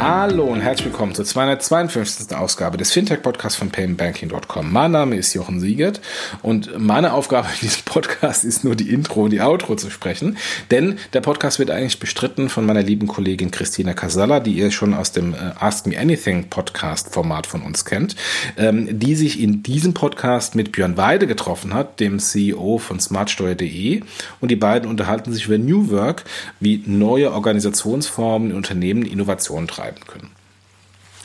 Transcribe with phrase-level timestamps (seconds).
[0.00, 2.36] Hallo und herzlich willkommen zur 252.
[2.36, 4.72] Ausgabe des Fintech-Podcasts von paymentbanking.com.
[4.72, 6.00] Mein Name ist Jochen Siegert
[6.40, 10.38] und meine Aufgabe in diesem Podcast ist nur die Intro und die Outro zu sprechen,
[10.70, 14.94] denn der Podcast wird eigentlich bestritten von meiner lieben Kollegin Christina Casalla, die ihr schon
[14.94, 18.14] aus dem äh, Ask Me Anything Podcast-Format von uns kennt,
[18.56, 24.02] ähm, die sich in diesem Podcast mit Björn Weide getroffen hat, dem CEO von smartsteuer.de
[24.40, 26.22] und die beiden unterhalten sich über New Work,
[26.60, 30.30] wie neue Organisationsformen in Unternehmen Innovation treiben betreiben können.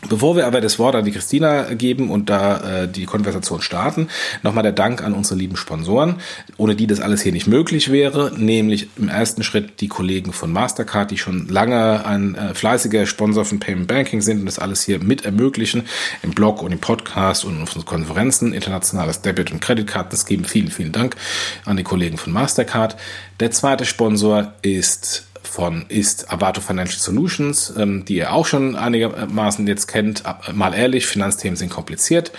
[0.09, 4.09] Bevor wir aber das Wort an die Christina geben und da äh, die Konversation starten,
[4.41, 6.16] nochmal der Dank an unsere lieben Sponsoren,
[6.58, 10.52] ohne die das alles hier nicht möglich wäre, nämlich im ersten Schritt die Kollegen von
[10.52, 14.84] Mastercard, die schon lange ein äh, fleißiger Sponsor von Payment Banking sind und das alles
[14.84, 15.84] hier mit ermöglichen,
[16.22, 20.44] im Blog und im Podcast und auf unseren Konferenzen, internationales Debit- und Kreditkartensystem.
[20.44, 21.16] Vielen, vielen Dank
[21.64, 22.97] an die Kollegen von Mastercard.
[23.39, 29.68] Der zweite Sponsor ist von ist Avato Financial Solutions, ähm, die ihr auch schon einigermaßen
[29.68, 30.23] jetzt kennt.
[30.52, 32.32] Mal ehrlich, Finanzthemen sind kompliziert.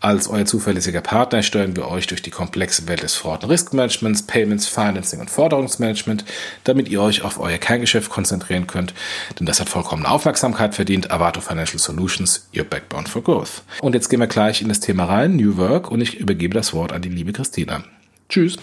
[0.00, 4.22] Als euer zuverlässiger Partner steuern wir euch durch die komplexe Welt des Fraud- und Riskmanagements,
[4.26, 6.26] Payments, Financing und Forderungsmanagement,
[6.64, 8.92] damit ihr euch auf euer Kerngeschäft konzentrieren könnt,
[9.38, 11.10] denn das hat vollkommene Aufmerksamkeit verdient.
[11.10, 13.62] Avato Financial Solutions, your backbone for growth.
[13.80, 16.74] Und jetzt gehen wir gleich in das Thema rein, New Work, und ich übergebe das
[16.74, 17.82] Wort an die liebe Christina.
[18.28, 18.58] Tschüss.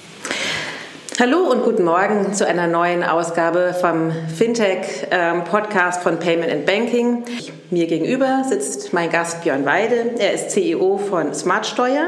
[1.18, 7.24] Hallo und guten Morgen zu einer neuen Ausgabe vom Fintech-Podcast von Payment and Banking.
[7.72, 10.16] Mir gegenüber sitzt mein Gast Björn Weide.
[10.20, 12.08] Er ist CEO von Smartsteuer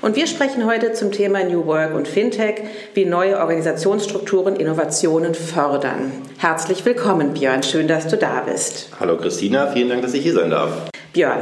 [0.00, 2.62] und wir sprechen heute zum Thema New Work und Fintech,
[2.94, 6.10] wie neue Organisationsstrukturen Innovationen fördern.
[6.38, 7.62] Herzlich willkommen, Björn.
[7.62, 8.88] Schön, dass du da bist.
[8.98, 10.70] Hallo Christina, vielen Dank, dass ich hier sein darf.
[11.12, 11.40] Björn,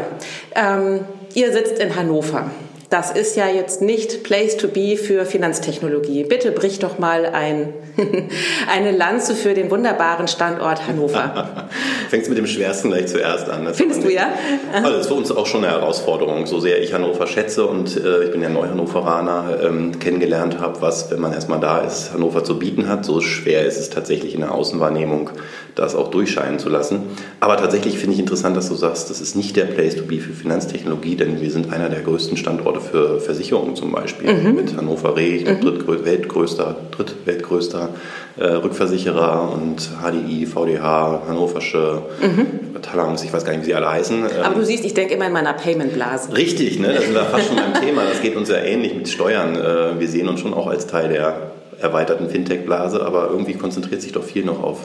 [0.56, 1.04] ähm,
[1.34, 2.50] ihr sitzt in Hannover
[2.90, 6.24] das ist ja jetzt nicht Place to be für Finanztechnologie.
[6.24, 7.72] Bitte brich doch mal ein,
[8.72, 11.68] eine Lanze für den wunderbaren Standort Hannover.
[12.10, 13.64] Fängst mit dem Schwersten gleich zuerst an.
[13.64, 14.28] Das Findest du ja?
[14.72, 17.96] Also das ist für uns auch schon eine Herausforderung, so sehr ich Hannover schätze und
[17.96, 22.44] äh, ich bin ja Neu-Hannoveraner, ähm, kennengelernt habe, was, wenn man erstmal da ist, Hannover
[22.44, 23.04] zu bieten hat.
[23.04, 25.30] So schwer ist es tatsächlich in der Außenwahrnehmung,
[25.74, 27.02] das auch durchscheinen zu lassen.
[27.40, 30.18] Aber tatsächlich finde ich interessant, dass du sagst, das ist nicht der Place to be
[30.18, 34.32] für Finanztechnologie, denn wir sind einer der größten Standorte für Versicherungen zum Beispiel.
[34.32, 34.54] Mhm.
[34.54, 35.86] Mit Hannover Re, ich glaube, mhm.
[35.86, 37.88] drittweltgrößter, drittweltgrößter
[38.36, 42.80] äh, Rückversicherer und HDI, VDH, Hannoversche, mhm.
[42.82, 44.24] Talangs, ich weiß gar nicht, wie sie alle heißen.
[44.42, 46.36] Aber du siehst, ich denke immer in meiner Payment-Blase.
[46.36, 46.92] Richtig, ne?
[46.94, 48.02] das sind wir fast schon beim Thema.
[48.04, 49.56] Das geht uns ja ähnlich mit Steuern.
[49.56, 54.12] Äh, wir sehen uns schon auch als Teil der erweiterten Fintech-Blase, aber irgendwie konzentriert sich
[54.12, 54.80] doch viel noch auf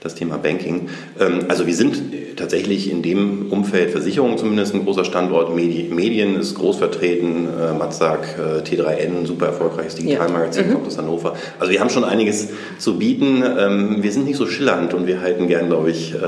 [0.00, 0.88] das Thema Banking.
[1.20, 5.54] Ähm, also wir sind tatsächlich in dem Umfeld Versicherungen zumindest ein großer Standort.
[5.54, 10.68] Medien ist groß vertreten, äh, Matzak, äh, T3N, super erfolgreiches Digitalmagazin, ja.
[10.68, 10.74] mhm.
[10.74, 11.34] kommt aus Hannover.
[11.58, 12.48] Also wir haben schon einiges
[12.78, 13.42] zu bieten.
[13.58, 16.18] Ähm, wir sind nicht so schillernd und wir halten gern, glaube ich, äh,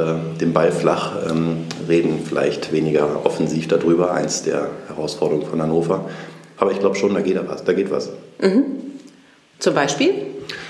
[0.41, 6.07] den Ball flach, ähm, reden vielleicht weniger offensiv darüber, eins der Herausforderungen von Hannover.
[6.57, 7.65] Aber ich glaube schon, da geht was.
[7.65, 8.11] Da geht was.
[8.41, 8.90] Mhm.
[9.61, 10.15] Zum Beispiel?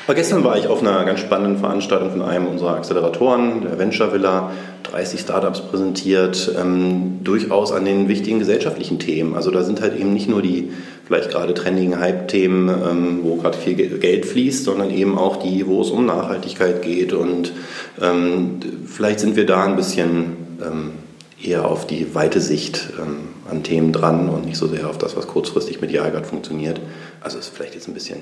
[0.07, 4.13] Aber gestern war ich auf einer ganz spannenden Veranstaltung von einem unserer Acceleratoren, der Venture
[4.13, 4.51] Villa,
[4.83, 9.37] 30 Startups präsentiert, ähm, durchaus an den wichtigen gesellschaftlichen Themen.
[9.37, 10.73] Also da sind halt eben nicht nur die
[11.07, 15.81] vielleicht gerade trendigen Hype-Themen, ähm, wo gerade viel Geld fließt, sondern eben auch die, wo
[15.83, 17.13] es um Nachhaltigkeit geht.
[17.13, 17.53] Und
[18.03, 20.91] ähm, vielleicht sind wir da ein bisschen ähm,
[21.41, 25.17] eher auf die weite Sicht ähm, an Themen dran und nicht so sehr auf das,
[25.17, 26.81] was kurzfristig medial gerade funktioniert.
[27.21, 28.19] Also ist vielleicht jetzt ein bisschen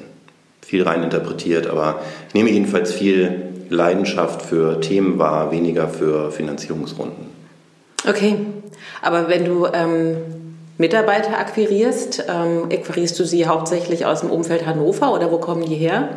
[0.68, 7.26] viel rein interpretiert, aber ich nehme jedenfalls viel Leidenschaft für Themen wahr, weniger für Finanzierungsrunden.
[8.06, 8.36] Okay,
[9.00, 10.16] aber wenn du ähm,
[10.76, 15.74] Mitarbeiter akquirierst, ähm, akquirierst du sie hauptsächlich aus dem Umfeld Hannover oder wo kommen die
[15.74, 16.10] her?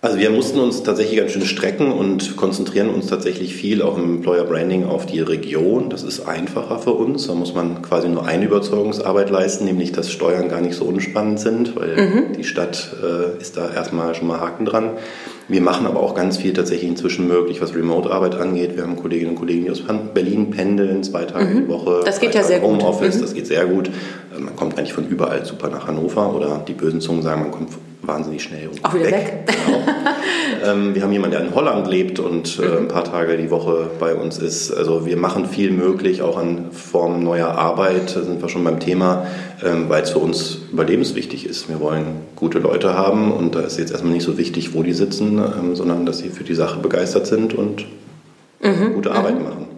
[0.00, 4.18] Also wir mussten uns tatsächlich ganz schön strecken und konzentrieren uns tatsächlich viel auch im
[4.18, 5.90] Employer Branding auf die Region.
[5.90, 7.26] Das ist einfacher für uns.
[7.26, 11.40] Da muss man quasi nur eine Überzeugungsarbeit leisten, nämlich dass Steuern gar nicht so unspannend
[11.40, 12.32] sind, weil mhm.
[12.34, 14.90] die Stadt äh, ist da erstmal schon mal Haken dran.
[15.48, 18.76] Wir machen aber auch ganz viel tatsächlich inzwischen möglich, was Remote-Arbeit angeht.
[18.76, 19.82] Wir haben Kolleginnen und Kollegen, die aus
[20.14, 21.62] Berlin pendeln, zwei Tage mhm.
[21.64, 22.02] die Woche.
[22.04, 22.70] Das geht ja sehr gut.
[22.70, 23.22] Homeoffice, mhm.
[23.22, 23.88] das geht sehr gut.
[23.88, 27.50] Äh, man kommt eigentlich von überall super nach Hannover oder die bösen Zungen sagen, man
[27.50, 27.70] kommt
[28.02, 29.44] wahnsinnig schnell Auch wieder weg.
[29.46, 29.56] weg.
[29.66, 29.78] Genau.
[30.72, 32.76] ähm, wir haben jemanden, der in Holland lebt und äh, mhm.
[32.78, 34.72] ein paar Tage die Woche bei uns ist.
[34.72, 38.14] Also wir machen viel möglich, auch an Formen neuer Arbeit.
[38.14, 39.26] Da sind wir schon beim Thema,
[39.64, 41.68] ähm, weil es für uns überlebenswichtig ist.
[41.68, 44.92] Wir wollen gute Leute haben und da ist jetzt erstmal nicht so wichtig, wo die
[44.92, 47.86] sitzen, ähm, sondern dass sie für die Sache begeistert sind und
[48.60, 48.94] mhm.
[48.94, 49.44] gute Arbeit mhm.
[49.44, 49.68] machen.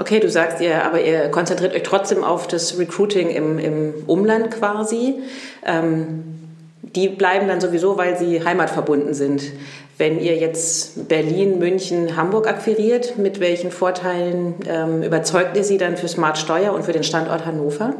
[0.00, 4.52] Okay, du sagst ihr, aber ihr konzentriert euch trotzdem auf das Recruiting im, im Umland
[4.52, 5.14] quasi.
[5.66, 6.22] Ähm,
[6.82, 9.42] die bleiben dann sowieso, weil sie heimatverbunden sind.
[9.98, 15.96] Wenn ihr jetzt Berlin, München, Hamburg akquiriert, mit welchen Vorteilen ähm, überzeugt ihr sie dann
[15.96, 17.94] für Smart Steuer und für den Standort Hannover?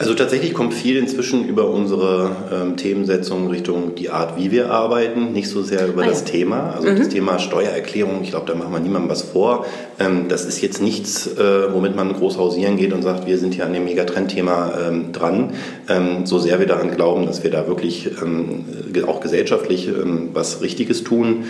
[0.00, 5.32] Also tatsächlich kommt viel inzwischen über unsere ähm, Themensetzung Richtung die Art, wie wir arbeiten,
[5.32, 6.26] nicht so sehr über ah, das ja.
[6.26, 6.70] Thema.
[6.70, 6.98] Also mhm.
[6.98, 9.66] das Thema Steuererklärung, ich glaube, da machen wir niemandem was vor.
[9.98, 13.54] Ähm, das ist jetzt nichts, äh, womit man groß hausieren geht und sagt, wir sind
[13.54, 15.54] hier an dem Megatrendthema ähm, dran.
[15.88, 18.64] Ähm, so sehr wir daran glauben, dass wir da wirklich ähm,
[19.06, 21.44] auch gesellschaftlich ähm, was Richtiges tun,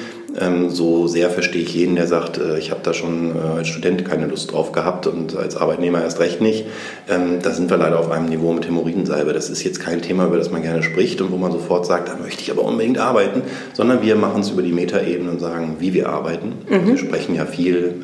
[0.69, 4.05] so sehr verstehe ich jeden, der sagt, äh, ich habe da schon äh, als Student
[4.05, 6.67] keine Lust drauf gehabt und als Arbeitnehmer erst recht nicht.
[7.07, 9.33] Da sind wir leider auf einem Niveau mit Hämorrhoidensalbe.
[9.33, 12.11] Das ist jetzt kein Thema, über das man gerne spricht und wo man sofort sagt,
[12.11, 13.43] da möchte ich aber unbedingt arbeiten,
[13.73, 16.53] sondern wir machen es über die Metaebene und sagen, wie wir arbeiten.
[16.69, 16.87] Mhm.
[16.87, 17.95] Wir sprechen ja viel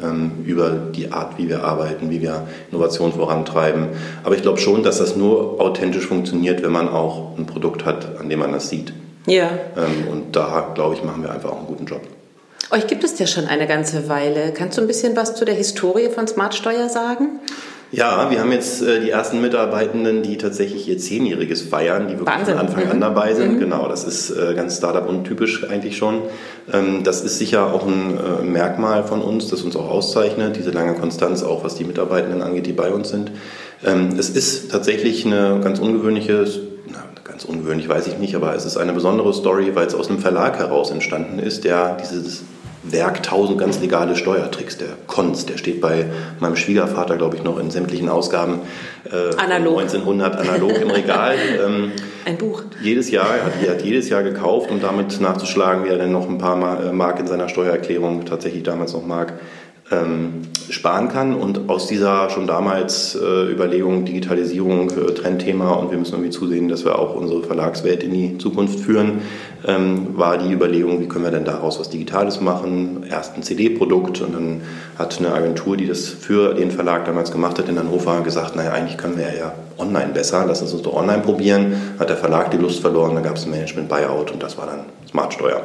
[0.46, 3.88] über die Art, wie wir arbeiten, wie wir Innovation vorantreiben.
[4.22, 8.19] Aber ich glaube schon, dass das nur authentisch funktioniert, wenn man auch ein Produkt hat,
[8.19, 8.93] an dem man das sieht.
[9.26, 9.50] Ja.
[9.76, 12.03] Ähm, und da, glaube ich, machen wir einfach auch einen guten Job.
[12.71, 14.53] Euch gibt es ja schon eine ganze Weile.
[14.53, 17.41] Kannst du ein bisschen was zu der Historie von Smart Steuer sagen?
[17.94, 22.37] Ja, wir haben jetzt äh, die ersten Mitarbeitenden, die tatsächlich ihr Zehnjähriges feiern, die wirklich
[22.37, 22.56] Wahnsinn.
[22.56, 22.91] von Anfang mhm.
[22.91, 23.55] an dabei sind.
[23.55, 23.61] Mhm.
[23.61, 26.23] Genau, das ist äh, ganz Startup-untypisch eigentlich schon.
[26.73, 30.70] Ähm, das ist sicher auch ein äh, Merkmal von uns, das uns auch auszeichnet, diese
[30.70, 33.31] lange Konstanz, auch was die Mitarbeitenden angeht, die bei uns sind.
[33.85, 36.46] Ähm, es ist tatsächlich eine ganz ungewöhnliche
[37.25, 40.20] ganz ungewöhnlich weiß ich nicht, aber es ist eine besondere Story, weil es aus einem
[40.20, 42.44] Verlag heraus entstanden ist, der dieses
[42.90, 46.06] Werk 1000 ganz legale Steuertricks, der Konz, der steht bei
[46.40, 48.60] meinem Schwiegervater, glaube ich, noch in sämtlichen Ausgaben
[49.10, 49.81] äh, analog.
[49.81, 51.36] 1900 analog im Regal.
[51.64, 51.92] Ähm,
[52.25, 52.62] ein Buch.
[52.82, 56.10] Jedes Jahr, er hat, er hat jedes Jahr gekauft, um damit nachzuschlagen, wie er denn
[56.10, 59.34] noch ein paar äh, Mark in seiner Steuererklärung tatsächlich damals noch mag
[59.90, 61.34] ähm, sparen kann.
[61.34, 66.69] Und aus dieser schon damals äh, Überlegung Digitalisierung, äh, Trendthema und wir müssen irgendwie zusehen,
[66.69, 69.22] dass wir auch unsere Verlagswelt in die Zukunft führen,
[69.66, 73.05] ähm, war die Überlegung, wie können wir denn daraus was Digitales machen.
[73.08, 74.62] Erst ein CD-Produkt und dann
[74.99, 78.72] hat eine Agentur, die das für den Verlag damals gemacht hat in Hannover, gesagt, naja,
[78.72, 81.94] eigentlich können wir ja online besser, lass uns das doch online probieren.
[81.99, 84.81] Hat der Verlag die Lust verloren, dann gab es ein Management-Buyout und das war dann
[85.08, 85.62] Smartsteuer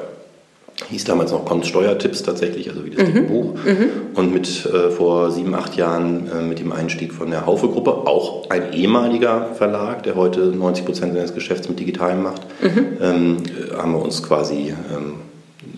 [0.88, 3.28] hieß damals noch Konststeuertipps tatsächlich, also wie das mhm.
[3.28, 3.54] Buch.
[3.66, 3.90] Mhm.
[4.16, 8.50] Und mit äh, vor sieben, acht Jahren äh, mit dem Einstieg von der Haufe-Gruppe, auch
[8.50, 12.98] ein ehemaliger Verlag, der heute 90 Prozent seines Geschäfts mit Digitalem macht, mhm.
[13.02, 13.38] ähm,
[13.78, 15.16] haben wir uns quasi ähm,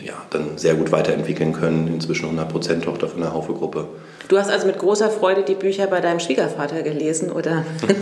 [0.05, 1.87] ja, dann sehr gut weiterentwickeln können.
[1.87, 3.87] Inzwischen 100 Prozent Tochter von der Haufe-Gruppe.
[4.31, 7.65] Du hast also mit großer Freude die Bücher bei deinem Schwiegervater gelesen, oder?
[7.89, 7.95] ähm,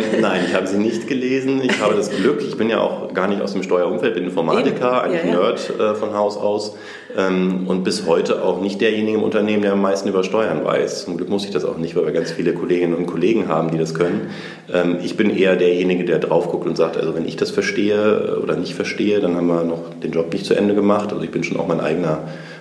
[0.22, 1.60] nein, ich habe sie nicht gelesen.
[1.62, 5.02] Ich habe das Glück, ich bin ja auch gar nicht aus dem Steuerumfeld, bin Informatiker,
[5.02, 5.36] eigentlich ja, ja.
[5.38, 6.76] Nerd äh, von Haus aus
[7.14, 11.04] ähm, und bis heute auch nicht derjenige im Unternehmen, der am meisten über Steuern weiß.
[11.04, 13.70] Zum Glück muss ich das auch nicht, weil wir ganz viele Kolleginnen und Kollegen haben,
[13.70, 14.30] die das können.
[14.72, 18.40] Ähm, ich bin eher derjenige, der drauf guckt und sagt, also wenn ich das verstehe
[18.42, 21.12] oder nicht verstehe, dann haben wir noch den Job nicht zu Ende gemacht.
[21.12, 22.55] Also ich bin schon auch mein eigener äh,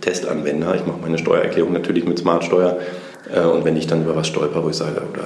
[0.00, 0.74] Testanwender.
[0.74, 2.78] Ich mache meine Steuererklärung natürlich mit Smartsteuer.
[3.32, 5.24] Äh, und wenn ich dann über was stolper, wo ich sage, oder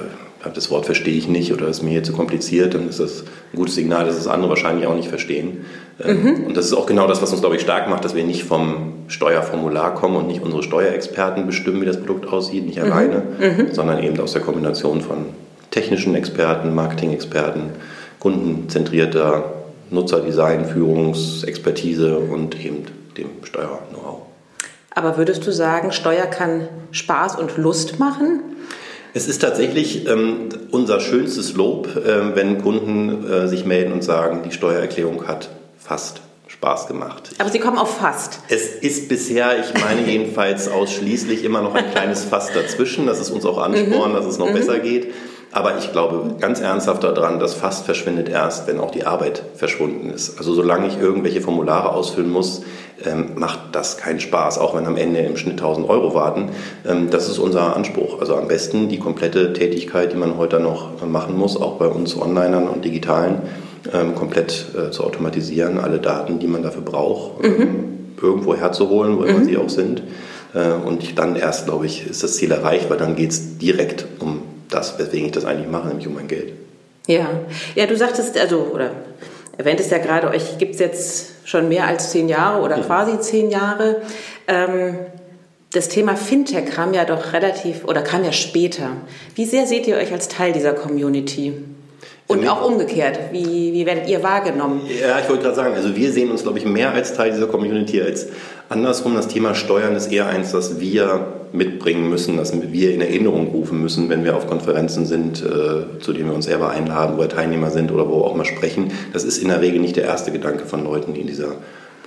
[0.53, 3.23] das Wort verstehe ich nicht oder ist mir hier zu kompliziert, dann ist das
[3.53, 5.65] ein gutes Signal, dass das andere wahrscheinlich auch nicht verstehen.
[6.01, 6.45] Ähm, mhm.
[6.47, 8.43] Und das ist auch genau das, was uns, glaube ich, stark macht, dass wir nicht
[8.43, 12.91] vom Steuerformular kommen und nicht unsere Steuerexperten bestimmen, wie das Produkt aussieht, nicht mhm.
[12.91, 13.73] alleine, mhm.
[13.73, 15.25] sondern eben aus der Kombination von
[15.71, 17.71] technischen Experten, Marketing-Experten,
[18.19, 19.53] kundenzentrierter
[19.91, 22.85] Nutzerdesign, Führungsexpertise und eben
[23.19, 24.21] dem Steuer-Know-how.
[24.91, 28.41] Aber würdest du sagen, Steuer kann Spaß und Lust machen?
[29.13, 34.41] Es ist tatsächlich ähm, unser schönstes Lob, äh, wenn Kunden äh, sich melden und sagen,
[34.45, 35.49] die Steuererklärung hat
[35.79, 37.29] fast Spaß gemacht.
[37.39, 38.39] Aber Sie kommen auf fast.
[38.49, 43.31] Es ist bisher, ich meine jedenfalls ausschließlich immer noch ein kleines Fass dazwischen, dass es
[43.31, 44.15] uns auch anspornt, mhm.
[44.15, 44.55] dass es noch mhm.
[44.55, 45.13] besser geht.
[45.51, 50.11] Aber ich glaube ganz ernsthaft daran, dass fast verschwindet erst, wenn auch die Arbeit verschwunden
[50.11, 50.37] ist.
[50.37, 52.61] Also solange ich irgendwelche Formulare ausfüllen muss,
[53.05, 56.49] ähm, macht das keinen Spaß, auch wenn am Ende im Schnitt 1000 Euro warten.
[56.87, 58.19] Ähm, das ist unser Anspruch.
[58.19, 62.15] Also am besten die komplette Tätigkeit, die man heute noch machen muss, auch bei uns
[62.19, 63.41] Onlinern und Digitalen,
[63.93, 68.15] ähm, komplett äh, zu automatisieren, alle Daten, die man dafür braucht, mhm.
[68.21, 69.45] irgendwo herzuholen, wo immer mhm.
[69.45, 70.03] sie auch sind.
[70.53, 74.05] Äh, und dann erst, glaube ich, ist das Ziel erreicht, weil dann geht es direkt
[74.19, 76.53] um das, weswegen ich das eigentlich mache, nämlich um mein Geld.
[77.07, 77.27] Ja,
[77.75, 78.91] ja, du sagtest, also, oder
[79.59, 83.51] erwähntest ja gerade, euch gibt es jetzt schon mehr als zehn Jahre oder quasi zehn
[83.51, 83.97] Jahre.
[84.47, 84.97] Ähm,
[85.73, 88.91] das Thema Fintech kam ja doch relativ oder kam ja später.
[89.35, 91.53] Wie sehr seht ihr euch als Teil dieser Community?
[92.25, 94.81] Und auch umgekehrt, wie, wie werdet ihr wahrgenommen?
[94.87, 97.47] Ja, ich wollte gerade sagen, also wir sehen uns, glaube ich, mehr als Teil dieser
[97.47, 98.27] Community als
[98.69, 103.47] Andersrum, das Thema Steuern ist eher eins, das wir mitbringen müssen, das wir in Erinnerung
[103.47, 107.21] rufen müssen, wenn wir auf Konferenzen sind, äh, zu denen wir uns selber einladen, wo
[107.21, 108.91] wir Teilnehmer sind oder wo wir auch mal sprechen.
[109.11, 111.53] Das ist in der Regel nicht der erste Gedanke von Leuten, die in dieser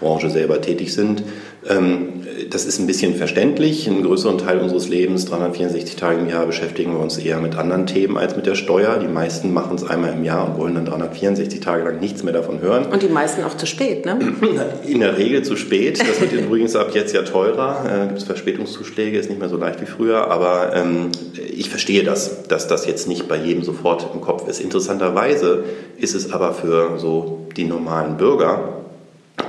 [0.02, 1.22] Branche selber tätig sind.
[1.68, 3.88] Ähm, das ist ein bisschen verständlich.
[3.88, 7.86] Einen größeren Teil unseres Lebens, 364 Tage im Jahr, beschäftigen wir uns eher mit anderen
[7.86, 8.98] Themen als mit der Steuer.
[8.98, 12.32] Die meisten machen es einmal im Jahr und wollen dann 364 Tage lang nichts mehr
[12.32, 12.86] davon hören.
[12.86, 14.18] Und die meisten auch zu spät, ne?
[14.86, 16.00] In der Regel zu spät.
[16.00, 17.84] Das wird übrigens ab jetzt ja teurer.
[17.86, 20.30] Äh, Gibt es Verspätungszuschläge, ist nicht mehr so leicht wie früher.
[20.30, 21.10] Aber ähm,
[21.54, 24.60] ich verstehe das, dass das jetzt nicht bei jedem sofort im Kopf ist.
[24.60, 25.64] Interessanterweise
[25.96, 28.81] ist es aber für so die normalen Bürger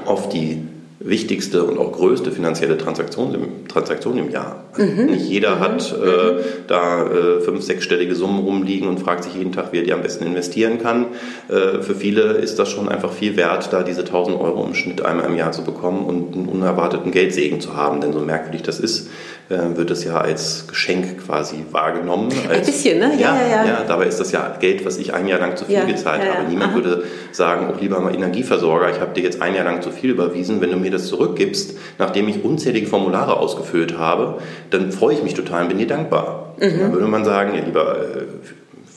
[0.05, 0.61] oft die
[1.03, 4.63] wichtigste und auch größte finanzielle Transaktion im, Transaktion im Jahr.
[4.77, 5.07] Mhm.
[5.07, 5.59] Nicht jeder mhm.
[5.59, 9.83] hat äh, da äh, fünf, sechsstellige Summen rumliegen und fragt sich jeden Tag, wie er
[9.83, 11.07] die am besten investieren kann.
[11.49, 15.03] Äh, für viele ist das schon einfach viel wert, da diese 1000 Euro im Schnitt
[15.03, 17.99] einmal im Jahr zu bekommen und einen unerwarteten Geldsegen zu haben.
[17.99, 19.09] Denn so merkwürdig das ist,
[19.49, 22.31] wird es ja als Geschenk quasi wahrgenommen.
[22.49, 23.13] Als, ein bisschen, ne?
[23.17, 23.83] Ja, ja, ja, ja.
[23.87, 26.35] Dabei ist das ja Geld, was ich ein Jahr lang zu viel ja, gezahlt ja,
[26.35, 26.49] habe.
[26.49, 26.75] Niemand Aha.
[26.75, 30.11] würde sagen, auch lieber mal Energieversorger, ich habe dir jetzt ein Jahr lang zu viel
[30.11, 30.61] überwiesen.
[30.61, 35.33] Wenn du mir das zurückgibst, nachdem ich unzählige Formulare ausgefüllt habe, dann freue ich mich
[35.33, 36.55] total und bin dir dankbar.
[36.59, 36.79] Mhm.
[36.79, 38.25] Dann würde man sagen, ja, lieber äh,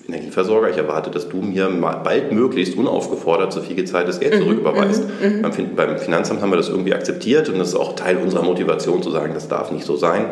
[0.08, 1.68] Energieversorger, ich erwarte, dass du mir
[2.04, 5.04] bald möglichst unaufgefordert so viel gezahltes Geld mhm, zurücküberweist.
[5.20, 5.76] Mhm, mhm.
[5.76, 9.10] Beim Finanzamt haben wir das irgendwie akzeptiert und das ist auch Teil unserer Motivation zu
[9.10, 10.26] sagen, das darf nicht so sein.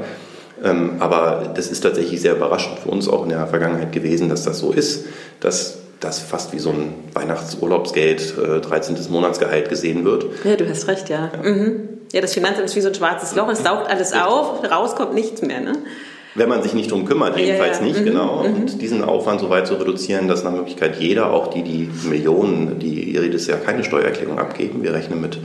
[0.62, 4.44] Ähm, aber das ist tatsächlich sehr überraschend für uns auch in der Vergangenheit gewesen, dass
[4.44, 5.06] das so ist,
[5.40, 8.96] dass das fast wie so ein Weihnachtsurlaubsgeld, 13.
[8.96, 10.26] Äh, Monatsgehalt gesehen wird.
[10.44, 11.30] Ja, du hast recht, ja.
[11.32, 11.88] Ja, mhm.
[12.12, 15.42] ja das Finanzamt ist wie so ein schwarzes Loch, es saugt alles auf, rauskommt nichts
[15.42, 15.60] mehr.
[15.60, 15.72] Ne?
[16.34, 17.92] Wenn man sich nicht drum kümmert, jedenfalls ja, ja.
[17.92, 18.04] nicht, mhm.
[18.06, 18.42] genau.
[18.42, 18.54] Mhm.
[18.54, 22.78] Und diesen Aufwand so weit zu reduzieren, dass nach Möglichkeit jeder, auch die, die Millionen,
[22.80, 25.38] die jedes Jahr keine Steuererklärung abgeben, wir rechnen mit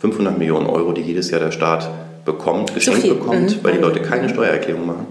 [0.00, 1.88] 500 Millionen Euro, die jedes Jahr der Staat
[2.24, 3.64] bekommt, geschenkt bekommt, mhm.
[3.64, 5.06] weil die Leute keine Steuererklärung machen.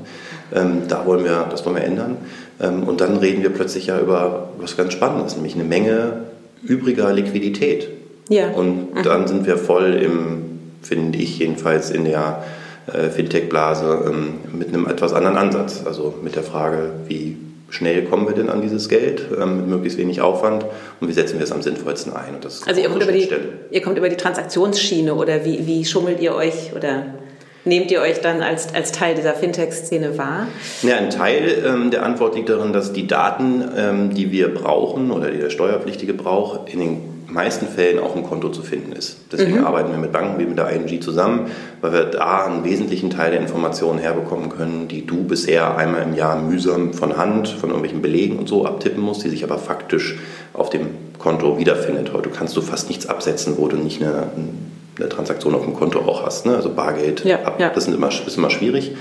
[0.54, 2.18] Ähm, da wollen wir, das wollen wir ändern.
[2.62, 6.26] Ähm, und dann reden wir plötzlich ja über was ganz Spannendes, nämlich eine Menge
[6.62, 7.90] übriger Liquidität.
[8.30, 8.52] Ja.
[8.52, 9.04] Und mhm.
[9.04, 12.44] dann sind wir voll im, finde ich jedenfalls, in der
[12.92, 15.84] Fintech-Blase ähm, mit einem etwas anderen Ansatz.
[15.86, 17.38] Also mit der Frage, wie
[17.70, 20.66] schnell kommen wir denn an dieses Geld ähm, mit möglichst wenig Aufwand
[21.00, 22.36] und wie setzen wir es am sinnvollsten ein.
[22.36, 23.30] Und das also ihr kommt, über die,
[23.72, 27.06] ihr kommt über die Transaktionsschiene oder wie, wie schummelt ihr euch oder
[27.66, 30.48] nehmt ihr euch dann als, als Teil dieser Fintech-Szene wahr?
[30.84, 35.12] Ja, ein Teil ähm, der Antwort liegt darin, dass die Daten, ähm, die wir brauchen
[35.12, 39.18] oder die der Steuerpflichtige braucht, in den meisten Fällen auch im Konto zu finden ist.
[39.32, 39.66] Deswegen mhm.
[39.66, 43.32] arbeiten wir mit Banken wie mit der ING zusammen, weil wir da einen wesentlichen Teil
[43.32, 48.02] der Informationen herbekommen können, die du bisher einmal im Jahr mühsam von Hand, von irgendwelchen
[48.02, 50.18] Belegen und so abtippen musst, die sich aber faktisch
[50.54, 52.14] auf dem Konto wiederfindet.
[52.14, 54.28] Heute kannst du fast nichts absetzen, wo du nicht eine,
[54.98, 56.46] eine Transaktion auf dem Konto auch hast.
[56.46, 56.56] Ne?
[56.56, 57.70] Also Bargeld, ja, ab, ja.
[57.70, 58.96] das sind immer, ist immer schwierig.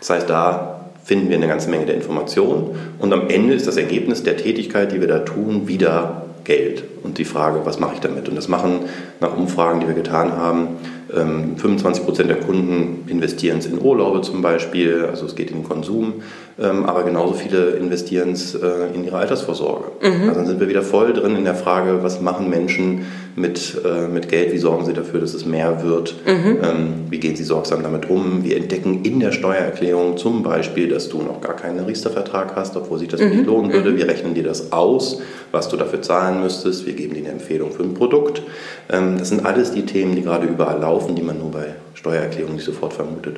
[0.00, 3.78] Das heißt, da finden wir eine ganze Menge der Informationen und am Ende ist das
[3.78, 8.00] Ergebnis der Tätigkeit, die wir da tun, wieder Geld und die Frage, was mache ich
[8.00, 8.28] damit?
[8.28, 8.80] Und das machen
[9.20, 10.76] nach Umfragen, die wir getan haben,
[11.08, 15.58] 25 ähm, Prozent der Kunden investieren es in Urlaube zum Beispiel, also es geht in
[15.58, 16.22] den Konsum,
[16.60, 19.84] ähm, aber genauso viele investieren es äh, in ihre Altersvorsorge.
[20.02, 20.28] Mhm.
[20.28, 24.08] Also dann sind wir wieder voll drin in der Frage, was machen Menschen mit, äh,
[24.08, 26.58] mit Geld, wie sorgen sie dafür, dass es mehr wird, mhm.
[26.62, 31.08] Ähm, wie gehen sie sorgsam damit um, wir entdecken in der Steuererklärung zum Beispiel, dass
[31.08, 33.28] du noch gar keinen Riester-Vertrag hast, obwohl sich das mhm.
[33.30, 33.96] nicht lohnen würde, mhm.
[33.96, 35.20] wir rechnen dir das aus,
[35.52, 38.42] was du dafür zahlen müsstest, wir geben dir eine Empfehlung für ein Produkt.
[38.88, 42.56] Das sind alles die Themen, die gerade überall laufen laufen, die man nur bei Steuererklärungen
[42.56, 43.36] nicht sofort vermutet.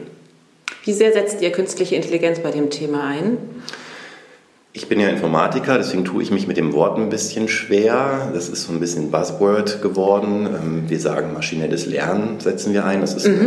[0.85, 3.39] Wie sehr setzt ihr künstliche Intelligenz bei dem Thema ein?
[4.73, 8.31] Ich bin ja Informatiker, deswegen tue ich mich mit dem Wort ein bisschen schwer.
[8.33, 10.47] Das ist so ein bisschen Buzzword geworden.
[10.47, 13.01] Ähm, wir sagen, maschinelles Lernen setzen wir ein.
[13.01, 13.41] Das ist mhm.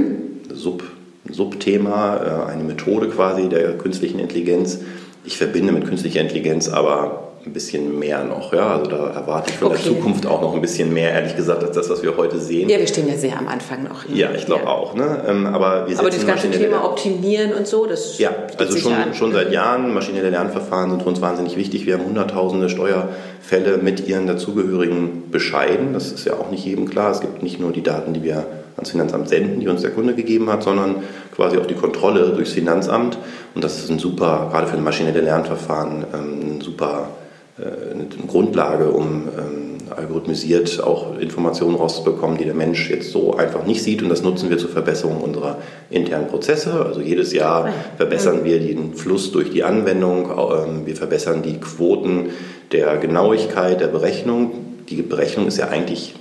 [0.50, 0.84] ein Sub,
[1.30, 4.80] Subthema, äh, eine Methode quasi der künstlichen Intelligenz.
[5.24, 8.54] Ich verbinde mit künstlicher Intelligenz aber ein bisschen mehr noch.
[8.54, 8.78] Ja?
[8.78, 9.78] Also da erwarte ich von okay.
[9.78, 12.70] der Zukunft auch noch ein bisschen mehr, ehrlich gesagt, als das, was wir heute sehen.
[12.70, 14.08] Ja, wir stehen ja sehr am Anfang noch.
[14.08, 14.70] Ja, ich glaube ja.
[14.70, 14.96] auch.
[14.96, 15.24] Ne?
[15.28, 19.34] Ähm, aber wir aber das ganze Thema Optimieren und so, das Ja, also schon, schon
[19.34, 21.86] seit Jahren, maschinelle Lernverfahren sind für uns wahnsinnig wichtig.
[21.86, 25.94] Wir haben hunderttausende Steuerfälle mit ihren dazugehörigen Bescheiden.
[25.94, 27.12] Das ist ja auch nicht jedem klar.
[27.12, 28.46] Es gibt nicht nur die Daten, die wir
[28.78, 31.04] ans Finanzamt senden, die uns der Kunde gegeben hat, sondern
[31.36, 33.18] quasi auch die Kontrolle durchs Finanzamt.
[33.54, 37.10] Und das ist ein super, gerade für ein maschinelle Lernverfahren, ähm, ein super
[37.58, 43.84] eine Grundlage, um ähm, algorithmisiert auch Informationen rauszubekommen, die der Mensch jetzt so einfach nicht
[43.84, 44.02] sieht.
[44.02, 45.58] Und das nutzen wir zur Verbesserung unserer
[45.90, 46.84] internen Prozesse.
[46.86, 50.32] Also jedes Jahr verbessern wir den Fluss durch die Anwendung.
[50.32, 52.30] Ähm, wir verbessern die Quoten
[52.72, 54.52] der Genauigkeit der Berechnung.
[54.90, 56.16] Die Berechnung ist ja eigentlich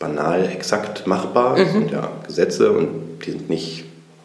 [0.00, 1.56] banal exakt machbar.
[1.56, 2.88] Das sind ja Gesetze und
[3.24, 3.84] die sind nicht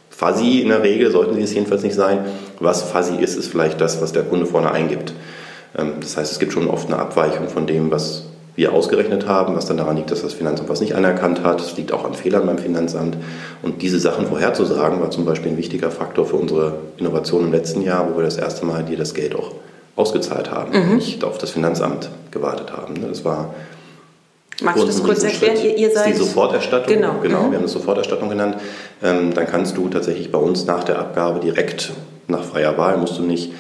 [0.10, 2.26] fuzzy in der Regel, sollten sie es jedenfalls nicht sein.
[2.60, 5.14] Was fuzzy ist, ist vielleicht das, was der Kunde vorne eingibt.
[5.78, 8.24] Ähm, das heißt, es gibt schon oft eine Abweichung von dem, was
[8.56, 11.62] wir ausgerechnet haben, was dann daran liegt, dass das Finanzamt was nicht anerkannt hat.
[11.62, 13.16] Es liegt auch an Fehlern beim Finanzamt.
[13.62, 17.84] Und diese Sachen vorherzusagen, war zum Beispiel ein wichtiger Faktor für unsere Innovation im letzten
[17.84, 19.52] Jahr, wo wir das erste Mal dir das Geld auch
[19.96, 20.96] ausgezahlt haben, mhm.
[20.96, 22.96] nicht auf das Finanzamt gewartet haben.
[23.08, 23.54] Das war
[24.64, 25.58] Magst du das kurz erklären?
[25.64, 26.92] Ihr, ihr seid die Soforterstattung.
[26.92, 27.52] Genau, genau mhm.
[27.52, 28.58] wir haben das Soforterstattung genannt.
[29.04, 31.94] Ähm, dann kannst du tatsächlich bei uns nach der Abgabe direkt
[32.28, 33.54] nach freier Wahl musst du nicht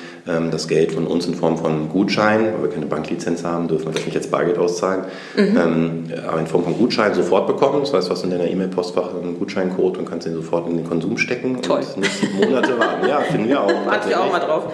[0.51, 3.93] das Geld von uns in Form von Gutschein, weil wir keine Banklizenz haben, dürfen wir
[3.93, 5.05] das nicht als Bargeld auszahlen,
[5.35, 5.57] mhm.
[5.57, 7.79] ähm, aber in Form von Gutschein sofort bekommen.
[7.81, 10.87] Das heißt, du hast in deiner E-Mail-Postfach einen Gutscheincode und kannst den sofort in den
[10.87, 11.81] Konsum stecken Toll.
[11.95, 13.07] und nicht Monate warten.
[13.07, 13.67] Ja, finden wir auch.
[13.87, 14.73] Warten wir auch mal drauf.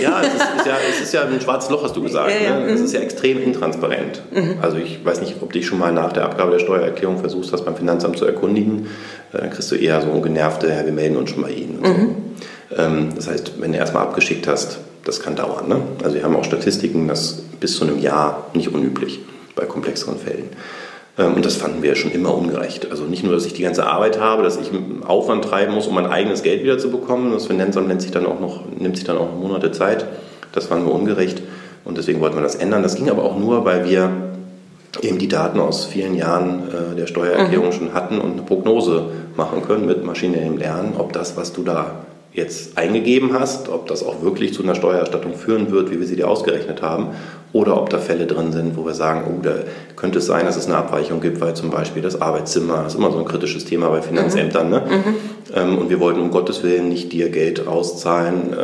[0.00, 2.30] Ja es, ist, ja, es ist ja ein schwarzes Loch, hast du gesagt.
[2.30, 2.60] Ja, ja.
[2.60, 2.66] Ne?
[2.66, 2.86] Es mhm.
[2.86, 4.22] ist ja extrem intransparent.
[4.30, 4.56] Mhm.
[4.60, 7.64] Also ich weiß nicht, ob dich schon mal nach der Abgabe der Steuererklärung versuchst hast,
[7.64, 8.88] beim Finanzamt zu erkundigen.
[9.32, 11.80] Äh, dann kriegst du eher so ungenervte, ja, wir melden uns schon bei Ihnen.
[11.80, 11.84] Mhm.
[11.84, 12.14] So.
[12.76, 15.68] Ähm, das heißt, wenn du erstmal abgeschickt hast, das kann dauern.
[15.68, 15.80] Ne?
[16.02, 19.20] Also wir haben auch Statistiken, das bis zu einem Jahr nicht unüblich
[19.54, 20.50] bei komplexeren Fällen.
[21.18, 22.90] Ähm, und das fanden wir schon immer ungerecht.
[22.90, 24.70] Also nicht nur, dass ich die ganze Arbeit habe, dass ich
[25.06, 27.32] Aufwand treiben muss, um mein eigenes Geld wieder zu bekommen.
[27.32, 30.06] Das Finanzamt nimmt sich dann auch noch, nimmt sich dann auch noch Monate Zeit.
[30.52, 31.42] Das fanden wir ungerecht.
[31.84, 32.82] Und deswegen wollten wir das ändern.
[32.82, 34.10] Das ging aber auch nur, weil wir
[35.00, 37.72] eben die Daten aus vielen Jahren äh, der Steuererklärung mhm.
[37.72, 42.04] schon hatten und eine Prognose machen können mit maschinellem Lernen, ob das, was du da
[42.32, 46.16] jetzt eingegeben hast, ob das auch wirklich zu einer Steuererstattung führen wird, wie wir sie
[46.16, 47.08] dir ausgerechnet haben,
[47.52, 49.56] oder ob da Fälle drin sind, wo wir sagen, oh, da
[49.96, 52.98] könnte es sein, dass es eine Abweichung gibt, weil zum Beispiel das Arbeitszimmer, das ist
[52.98, 54.82] immer so ein kritisches Thema bei Finanzämtern, ne?
[54.88, 55.14] Mhm.
[55.54, 58.56] Ähm, und wir wollten um Gottes Willen nicht dir Geld auszahlen, äh,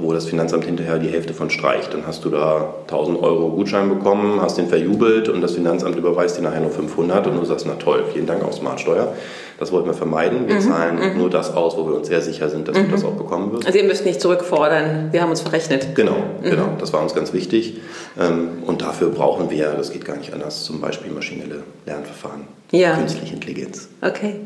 [0.00, 1.94] wo das Finanzamt hinterher die Hälfte von streicht.
[1.94, 6.36] Dann hast du da 1000 Euro Gutschein bekommen, hast den verjubelt und das Finanzamt überweist
[6.38, 9.14] dir nachher nur 500 und du sagst, na toll, vielen Dank auch Smartsteuer.
[9.58, 10.46] Das wollten wir vermeiden.
[10.48, 10.60] Wir mhm.
[10.60, 11.18] zahlen mhm.
[11.18, 12.86] nur das aus, wo wir uns sehr sicher sind, dass mhm.
[12.86, 13.66] du das auch bekommen wirst.
[13.66, 15.94] Also ihr müsst nicht zurückfordern, wir haben uns verrechnet.
[15.94, 16.50] Genau, mhm.
[16.50, 16.68] genau.
[16.78, 17.78] Das war uns ganz wichtig.
[18.20, 22.94] Ähm, und dafür brauchen wir, das geht gar nicht anders, zum Beispiel maschinelle Lernverfahren, ja.
[22.96, 23.88] künstliche Intelligenz.
[24.02, 24.40] Okay.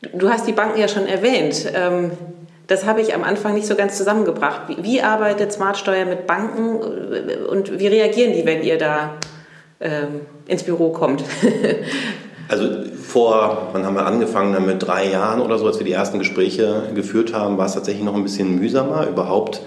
[0.00, 1.72] Du hast die Banken ja schon erwähnt.
[1.74, 2.12] Ähm,
[2.68, 4.62] das habe ich am Anfang nicht so ganz zusammengebracht.
[4.82, 6.76] Wie arbeitet Smartsteuer mit Banken
[7.48, 9.14] und wie reagieren die, wenn ihr da
[9.80, 11.24] ähm, ins Büro kommt?
[12.50, 15.92] Also vor, wann haben wir angefangen, dann mit drei Jahren oder so, als wir die
[15.92, 19.60] ersten Gespräche geführt haben, war es tatsächlich noch ein bisschen mühsamer, überhaupt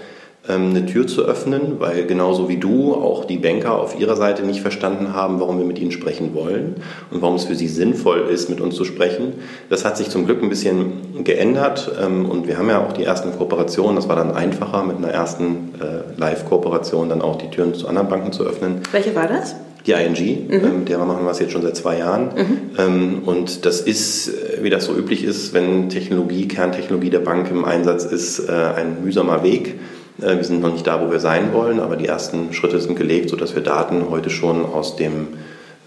[0.48, 4.60] eine Tür zu öffnen, weil genauso wie du auch die Banker auf ihrer Seite nicht
[4.60, 6.76] verstanden haben, warum wir mit ihnen sprechen wollen
[7.12, 9.34] und warum es für sie sinnvoll ist, mit uns zu sprechen.
[9.70, 13.04] Das hat sich zum Glück ein bisschen geändert ähm, und wir haben ja auch die
[13.04, 13.94] ersten Kooperationen.
[13.94, 18.08] Das war dann einfacher, mit einer ersten äh, Live-Kooperation dann auch die Türen zu anderen
[18.08, 18.80] Banken zu öffnen.
[18.90, 19.54] Welche war das?
[19.86, 20.52] die ING, mhm.
[20.52, 22.26] ähm, der machen wir es jetzt schon seit zwei Jahren.
[22.36, 22.58] Mhm.
[22.78, 27.50] Ähm, und das ist, äh, wie das so üblich ist, wenn Technologie, Kerntechnologie der Bank
[27.50, 29.74] im Einsatz ist, äh, ein mühsamer Weg.
[30.22, 32.96] Äh, wir sind noch nicht da, wo wir sein wollen, aber die ersten Schritte sind
[32.96, 35.28] gelegt, sodass wir Daten heute schon aus dem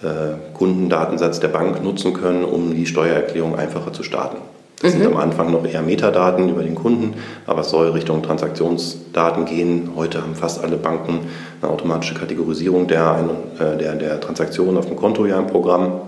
[0.03, 4.37] äh, Kundendatensatz der Bank nutzen können, um die Steuererklärung einfacher zu starten.
[4.81, 4.99] Das mhm.
[4.99, 7.13] sind am Anfang noch eher Metadaten über den Kunden,
[7.47, 9.91] aber es soll Richtung Transaktionsdaten gehen.
[9.95, 11.21] Heute haben fast alle Banken
[11.61, 16.01] eine automatische Kategorisierung der, äh, der, der Transaktionen auf dem Konto ja im Programm.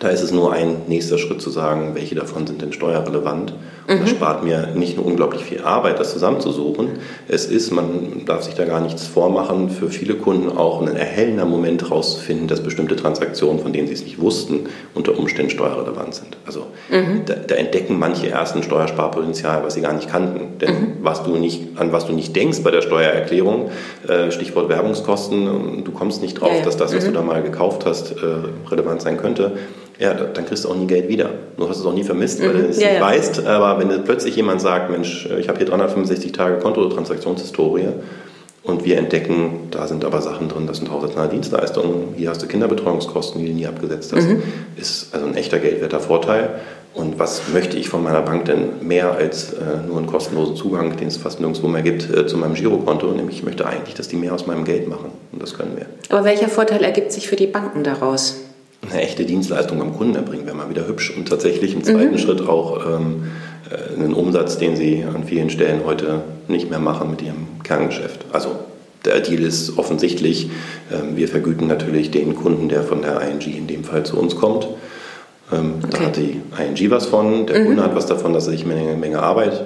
[0.00, 3.52] Da ist es nur ein nächster Schritt zu sagen, welche davon sind denn steuerrelevant.
[3.88, 4.00] Mhm.
[4.00, 6.98] das spart mir nicht nur unglaublich viel Arbeit, das zusammenzusuchen.
[7.26, 11.46] Es ist, man darf sich da gar nichts vormachen, für viele Kunden auch ein erhellender
[11.46, 16.36] Moment herauszufinden, dass bestimmte Transaktionen, von denen sie es nicht wussten, unter Umständen steuerrelevant sind.
[16.44, 17.22] Also mhm.
[17.24, 20.58] da, da, entdecken manche erst ein Steuersparpotenzial, was sie gar nicht kannten.
[20.58, 20.92] Denn mhm.
[21.00, 23.70] was du nicht, an was du nicht denkst bei der Steuererklärung,
[24.06, 26.64] äh, Stichwort Werbungskosten, du kommst nicht drauf, ja, ja.
[26.64, 27.14] dass das, was du mhm.
[27.14, 29.52] da mal gekauft hast, äh, relevant sein könnte
[29.98, 31.30] ja, dann kriegst du auch nie Geld wieder.
[31.56, 32.58] Du hast es auch nie vermisst, weil mhm.
[32.58, 33.06] du es ja, nicht ja.
[33.06, 33.46] weißt.
[33.46, 37.88] Aber wenn plötzlich jemand sagt, Mensch, ich habe hier 365 Tage Kontotransaktionshistorie
[38.62, 42.46] und wir entdecken, da sind aber Sachen drin, das sind haushaltsnahe Dienstleistungen, hier hast du
[42.46, 44.42] Kinderbetreuungskosten, die du nie abgesetzt hast, mhm.
[44.76, 46.50] ist also ein echter geldwerter Vorteil.
[46.94, 50.96] Und was möchte ich von meiner Bank denn mehr als äh, nur einen kostenlosen Zugang,
[50.96, 53.08] den es fast nirgendwo mehr gibt, äh, zu meinem Girokonto?
[53.12, 55.10] Nämlich ich möchte eigentlich, dass die mehr aus meinem Geld machen.
[55.32, 55.86] Und das können wir.
[56.08, 58.47] Aber welcher Vorteil ergibt sich für die Banken daraus?
[58.82, 62.18] Eine echte Dienstleistung beim Kunden erbringen, wäre mal wieder hübsch und tatsächlich im zweiten mhm.
[62.18, 63.24] Schritt auch ähm,
[63.70, 68.26] äh, einen Umsatz, den sie an vielen Stellen heute nicht mehr machen mit ihrem Kerngeschäft.
[68.32, 68.50] Also
[69.04, 70.50] der Deal ist offensichtlich,
[70.92, 74.36] ähm, wir vergüten natürlich den Kunden, der von der ING in dem Fall zu uns
[74.36, 74.68] kommt.
[75.52, 75.88] Ähm, okay.
[75.90, 76.40] Da hat die
[76.82, 77.66] ING was von, der mhm.
[77.66, 79.64] Kunde hat was davon, dass er sich eine Menge, Menge Arbeit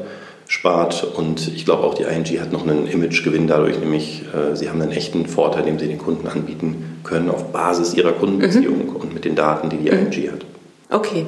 [0.49, 1.05] spart.
[1.05, 4.81] Und ich glaube auch die ING hat noch einen Imagegewinn dadurch, nämlich äh, sie haben
[4.81, 8.97] einen echten Vorteil, den sie den Kunden anbieten können auf Basis ihrer Kundenbeziehung mhm.
[8.97, 10.13] und mit den Daten, die die mhm.
[10.13, 10.45] ING hat.
[10.91, 11.27] Okay.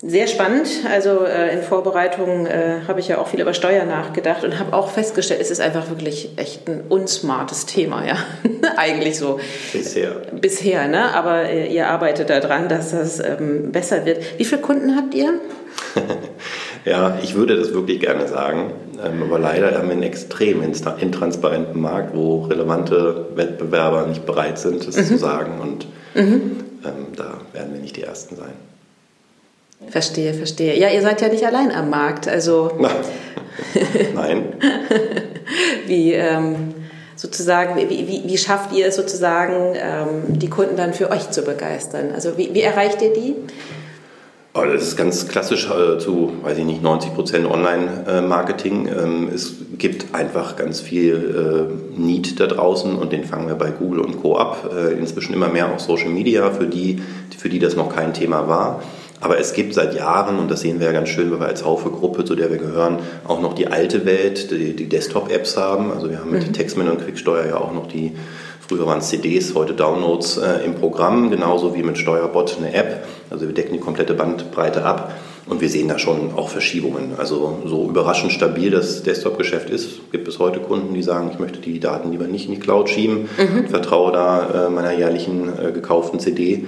[0.00, 0.68] Sehr spannend.
[0.88, 4.72] Also äh, in Vorbereitung äh, habe ich ja auch viel über Steuern nachgedacht und habe
[4.72, 8.16] auch festgestellt, es ist einfach wirklich echt ein unsmartes Thema, ja.
[8.76, 9.40] Eigentlich so.
[9.72, 10.22] Bisher.
[10.40, 11.12] Bisher, ne?
[11.14, 14.22] Aber äh, ihr arbeitet daran, dass das ähm, besser wird.
[14.38, 15.34] Wie viele Kunden habt ihr?
[16.84, 18.72] ja, ich würde das wirklich gerne sagen.
[19.04, 24.86] Ähm, aber leider haben wir einen extrem intransparenten Markt, wo relevante Wettbewerber nicht bereit sind,
[24.86, 25.04] das mhm.
[25.06, 25.60] zu sagen.
[25.60, 26.56] Und mhm.
[26.84, 28.67] ähm, da werden wir nicht die Ersten sein.
[29.86, 30.78] Verstehe, verstehe.
[30.78, 32.72] Ja, ihr seid ja nicht allein am Markt, also.
[34.14, 34.52] Nein.
[35.86, 36.74] wie ähm,
[37.16, 41.42] sozusagen, wie, wie, wie, schafft ihr es sozusagen, ähm, die Kunden dann für euch zu
[41.42, 42.10] begeistern?
[42.14, 43.36] Also wie, wie erreicht ihr die?
[44.54, 48.88] Oh, das ist ganz klassisch äh, zu, weiß ich nicht, 90 Prozent Online-Marketing.
[48.88, 53.70] Ähm, es gibt einfach ganz viel äh, Need da draußen und den fangen wir bei
[53.70, 54.36] Google und Co.
[54.36, 54.70] ab.
[54.74, 57.00] Äh, inzwischen immer mehr auch Social Media, für die,
[57.36, 58.82] für die das noch kein Thema war.
[59.20, 61.64] Aber es gibt seit Jahren, und das sehen wir ja ganz schön, weil wir als
[61.64, 65.92] Haufe-Gruppe, zu der wir gehören, auch noch die alte Welt, die, die Desktop-Apps haben.
[65.92, 66.52] Also wir haben mit mhm.
[66.52, 68.12] Textman und Quicksteuer ja auch noch die,
[68.66, 73.04] früher waren es CDs, heute Downloads äh, im Programm, genauso wie mit Steuerbot eine App.
[73.30, 75.12] Also wir decken die komplette Bandbreite ab.
[75.48, 77.12] Und wir sehen da schon auch Verschiebungen.
[77.16, 81.58] Also so überraschend stabil das Desktop-Geschäft ist, gibt es heute Kunden, die sagen, ich möchte
[81.58, 83.68] die Daten lieber nicht in die Cloud schieben, mhm.
[83.68, 86.66] vertraue da äh, meiner jährlichen äh, gekauften CD.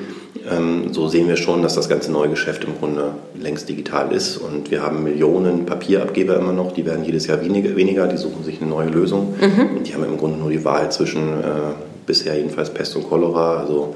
[0.50, 4.38] Ähm, so sehen wir schon, dass das ganze neue Geschäft im Grunde längst digital ist.
[4.38, 8.44] Und wir haben Millionen Papierabgeber immer noch, die werden jedes Jahr weniger, weniger die suchen
[8.44, 9.34] sich eine neue Lösung.
[9.40, 9.76] Mhm.
[9.76, 11.74] Und die haben im Grunde nur die Wahl zwischen äh,
[12.06, 13.94] bisher jedenfalls Pest und Cholera, also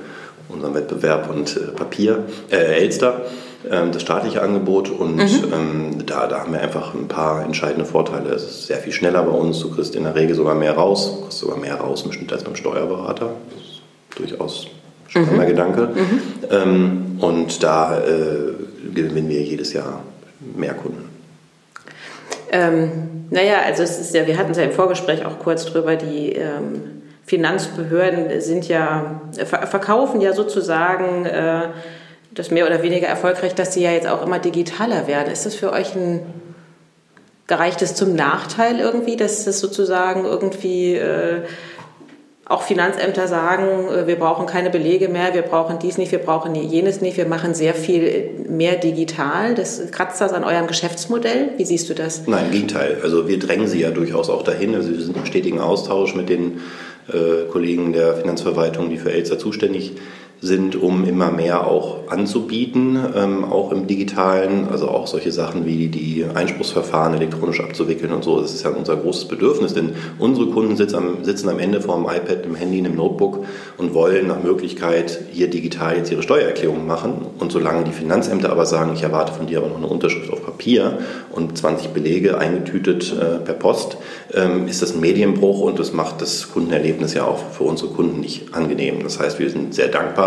[0.49, 3.23] unserem Wettbewerb und äh, Papier, äh, Elster.
[3.71, 5.53] Ähm, das staatliche Angebot und mhm.
[5.53, 8.31] ähm, da, da haben wir einfach ein paar entscheidende Vorteile.
[8.31, 11.15] Es ist sehr viel schneller bei uns, du kriegst in der Regel sogar mehr raus,
[11.15, 13.31] du kriegst sogar mehr raus im Schnitt als beim Steuerberater.
[13.51, 13.83] Das ist
[14.19, 15.49] durchaus ein spannender mhm.
[15.49, 15.89] Gedanke.
[15.95, 16.21] Mhm.
[16.51, 20.03] Ähm, und da äh, gewinnen wir jedes Jahr
[20.55, 21.09] mehr Kunden.
[22.53, 25.97] Ähm, naja, also es ist ja, wir hatten es ja im Vorgespräch auch kurz drüber,
[25.97, 31.63] die ähm, Finanzbehörden sind ja, verkaufen ja sozusagen äh,
[32.35, 35.33] das mehr oder weniger erfolgreich, dass sie ja jetzt auch immer digitaler werden.
[35.33, 36.21] Ist das für euch ein
[37.47, 41.43] gereicht es zum Nachteil irgendwie, dass das sozusagen irgendwie äh,
[42.47, 46.55] auch Finanzämter sagen, äh, wir brauchen keine Belege mehr, wir brauchen dies nicht, wir brauchen
[46.55, 49.55] jenes nicht, wir machen sehr viel mehr digital.
[49.55, 51.51] Das kratzt das an eurem Geschäftsmodell?
[51.57, 52.27] Wie siehst du das?
[52.27, 52.99] Nein, im Gegenteil.
[53.03, 54.75] Also wir drängen sie ja durchaus auch dahin.
[54.75, 56.61] Also wir sind im stetigen Austausch mit den
[57.09, 62.99] äh, Kollegen der Finanzverwaltung, die für Elster zuständig sind sind, um immer mehr auch anzubieten,
[63.17, 68.41] ähm, auch im digitalen, also auch solche Sachen wie die Einspruchsverfahren elektronisch abzuwickeln und so.
[68.41, 71.97] Das ist ja unser großes Bedürfnis, denn unsere Kunden sitzen am, sitzen am Ende vor
[71.97, 73.45] dem iPad, dem Handy, einem Notebook
[73.79, 77.15] und wollen nach Möglichkeit hier digital jetzt ihre Steuererklärung machen.
[77.39, 80.45] Und solange die Finanzämter aber sagen, ich erwarte von dir aber noch eine Unterschrift auf
[80.45, 80.99] Papier
[81.33, 83.97] und 20 Belege eingetütet äh, per Post,
[84.35, 88.21] ähm, ist das ein Medienbruch und das macht das Kundenerlebnis ja auch für unsere Kunden
[88.21, 89.03] nicht angenehm.
[89.03, 90.24] Das heißt, wir sind sehr dankbar,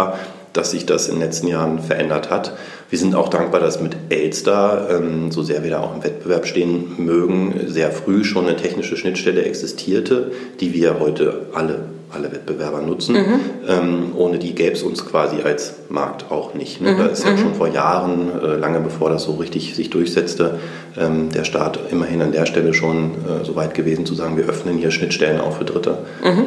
[0.58, 2.54] dass sich das in den letzten Jahren verändert hat.
[2.90, 6.48] Wir sind auch dankbar, dass mit Elster, ähm, so sehr wir da auch im Wettbewerb
[6.48, 12.82] stehen mögen, sehr früh schon eine technische Schnittstelle existierte, die wir heute alle, alle Wettbewerber
[12.82, 13.16] nutzen.
[13.16, 13.40] Mhm.
[13.68, 16.82] Ähm, ohne die gäbe es uns quasi als Markt auch nicht.
[16.82, 16.94] Ne?
[16.94, 16.98] Mhm.
[16.98, 17.38] Da ist ja mhm.
[17.38, 20.58] schon vor Jahren, äh, lange bevor das so richtig sich durchsetzte,
[20.98, 24.46] ähm, der Staat immerhin an der Stelle schon äh, so weit gewesen zu sagen, wir
[24.46, 26.00] öffnen hier Schnittstellen auch für Dritte.
[26.24, 26.46] Mhm.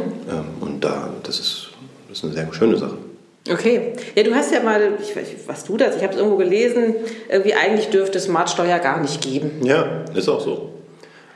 [0.60, 1.68] und da, das ist,
[2.08, 2.94] das ist eine sehr schöne Sache.
[3.48, 3.92] Okay.
[4.14, 6.36] Ja, du hast ja mal, ich weiß nicht, was du das, ich habe es irgendwo
[6.36, 6.94] gelesen,
[7.30, 9.52] irgendwie eigentlich dürfte es Smartsteuer gar nicht geben.
[9.62, 10.70] Ja, ist auch so.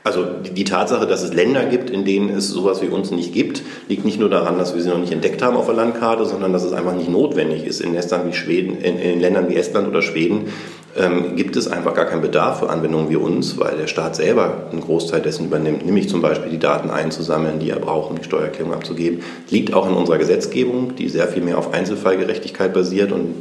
[0.03, 3.63] Also die Tatsache, dass es Länder gibt, in denen es sowas wie uns nicht gibt,
[3.89, 6.53] liegt nicht nur daran, dass wir sie noch nicht entdeckt haben auf der Landkarte, sondern
[6.53, 7.81] dass es einfach nicht notwendig ist.
[7.81, 10.53] In, Ländern wie Schweden, in, in Ländern wie Estland oder Schweden
[10.97, 14.67] ähm, gibt es einfach gar keinen Bedarf für Anwendungen wie uns, weil der Staat selber
[14.71, 18.23] einen Großteil dessen übernimmt, nämlich zum Beispiel die Daten einzusammeln, die er braucht, um die
[18.23, 19.19] Steuererklärung abzugeben.
[19.49, 23.35] Liegt auch in unserer Gesetzgebung, die sehr viel mehr auf Einzelfallgerechtigkeit basiert und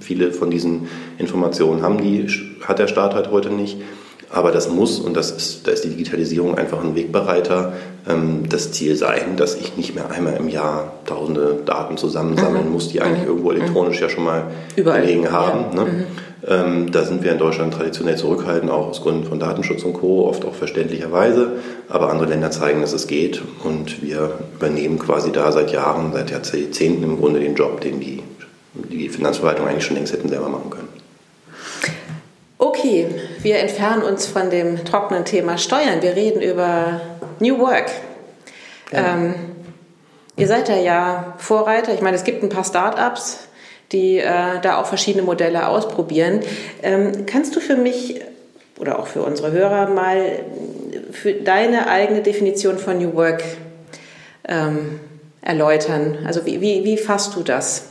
[0.00, 2.26] viele von diesen Informationen haben die,
[2.62, 3.78] hat der Staat halt heute nicht.
[4.30, 7.72] Aber das muss, und das ist, da ist die Digitalisierung einfach ein Wegbereiter,
[8.06, 12.72] ähm, das Ziel sein, dass ich nicht mehr einmal im Jahr tausende Daten zusammensammeln mhm.
[12.72, 13.28] muss, die eigentlich mhm.
[13.28, 15.00] irgendwo elektronisch ja schon mal Überall.
[15.00, 15.74] gelegen haben.
[15.74, 15.84] Ja.
[15.84, 15.90] Ne?
[15.90, 16.06] Mhm.
[16.46, 20.28] Ähm, da sind wir in Deutschland traditionell zurückhaltend, auch aus Gründen von Datenschutz und Co.,
[20.28, 21.58] oft auch verständlicherweise.
[21.88, 23.42] Aber andere Länder zeigen, dass es geht.
[23.64, 28.22] Und wir übernehmen quasi da seit Jahren, seit Jahrzehnten im Grunde den Job, den die,
[28.74, 30.88] die Finanzverwaltung eigentlich schon längst hätten selber machen können.
[32.60, 33.06] Okay,
[33.40, 36.02] wir entfernen uns von dem trockenen Thema Steuern.
[36.02, 37.00] Wir reden über
[37.40, 37.90] New Work.
[38.92, 39.14] Ja.
[39.14, 39.34] Ähm,
[40.36, 41.94] ihr seid da ja Vorreiter.
[41.94, 43.47] Ich meine, es gibt ein paar Start-ups,
[43.92, 46.40] die äh, da auch verschiedene Modelle ausprobieren.
[46.82, 48.20] Ähm, kannst du für mich
[48.78, 50.40] oder auch für unsere Hörer mal
[51.10, 53.42] für deine eigene Definition von New Work
[54.46, 55.00] ähm,
[55.42, 56.18] erläutern?
[56.26, 57.86] Also wie, wie, wie fasst du das?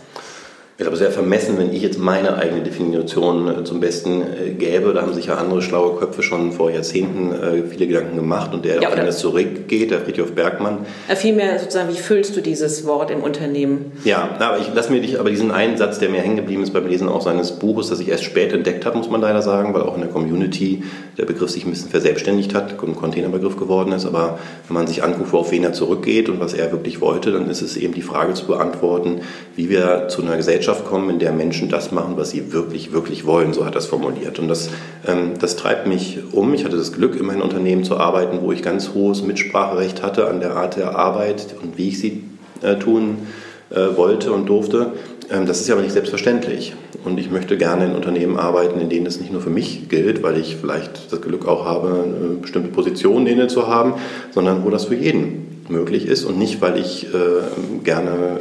[0.80, 4.94] Ich glaube, sehr vermessen, wenn ich jetzt meine eigene Definition äh, zum Besten äh, gäbe.
[4.94, 8.64] Da haben sich ja andere schlaue Köpfe schon vor Jahrzehnten äh, viele Gedanken gemacht und
[8.64, 10.86] der, ja, wenn es zurückgeht, der Friedhof Bergmann.
[11.16, 13.92] Vielmehr sozusagen, wie füllst du dieses Wort im Unternehmen?
[14.04, 16.74] Ja, aber ich lasse mir dich, aber diesen einen Satz, der mir hängen geblieben ist
[16.74, 19.74] beim Lesen auch seines Buches, das ich erst spät entdeckt habe, muss man leider sagen,
[19.74, 20.84] weil auch in der Community
[21.18, 24.06] der Begriff sich ein bisschen verselbstständigt hat, ein Containerbegriff geworden ist.
[24.06, 24.38] Aber
[24.68, 27.64] wenn man sich anguckt, worauf wen er zurückgeht und was er wirklich wollte, dann ist
[27.64, 29.22] es eben die Frage zu beantworten,
[29.56, 32.92] wie wir zu einer Gesellschaft Gesellschaft kommen, in der Menschen das machen, was sie wirklich,
[32.92, 34.38] wirklich wollen, so hat er es formuliert.
[34.38, 34.70] Und das,
[35.08, 36.54] ähm, das treibt mich um.
[36.54, 40.28] Ich hatte das Glück, in meinem Unternehmen zu arbeiten, wo ich ganz hohes Mitspracherecht hatte
[40.28, 42.24] an der Art der Arbeit und wie ich sie
[42.64, 43.28] äh, tun
[43.70, 44.92] äh, wollte und durfte.
[45.32, 46.76] Ähm, das ist ja aber nicht selbstverständlich.
[47.06, 50.22] Und ich möchte gerne in Unternehmen arbeiten, in denen das nicht nur für mich gilt,
[50.22, 53.94] weil ich vielleicht das Glück auch habe, eine bestimmte Position inne zu haben,
[54.32, 58.40] sondern wo das für jeden möglich ist und nicht, weil ich äh, gerne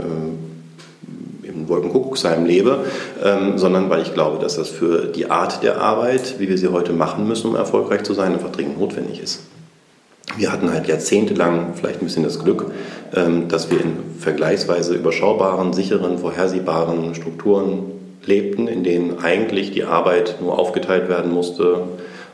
[1.68, 2.84] Wolkenkuckucksheim lebe,
[3.24, 6.68] ähm, sondern weil ich glaube, dass das für die Art der Arbeit, wie wir sie
[6.68, 9.40] heute machen müssen, um erfolgreich zu sein, einfach dringend notwendig ist.
[10.36, 12.66] Wir hatten halt jahrzehntelang vielleicht ein bisschen das Glück,
[13.14, 17.84] ähm, dass wir in vergleichsweise überschaubaren, sicheren, vorhersehbaren Strukturen
[18.24, 21.84] lebten, in denen eigentlich die Arbeit nur aufgeteilt werden musste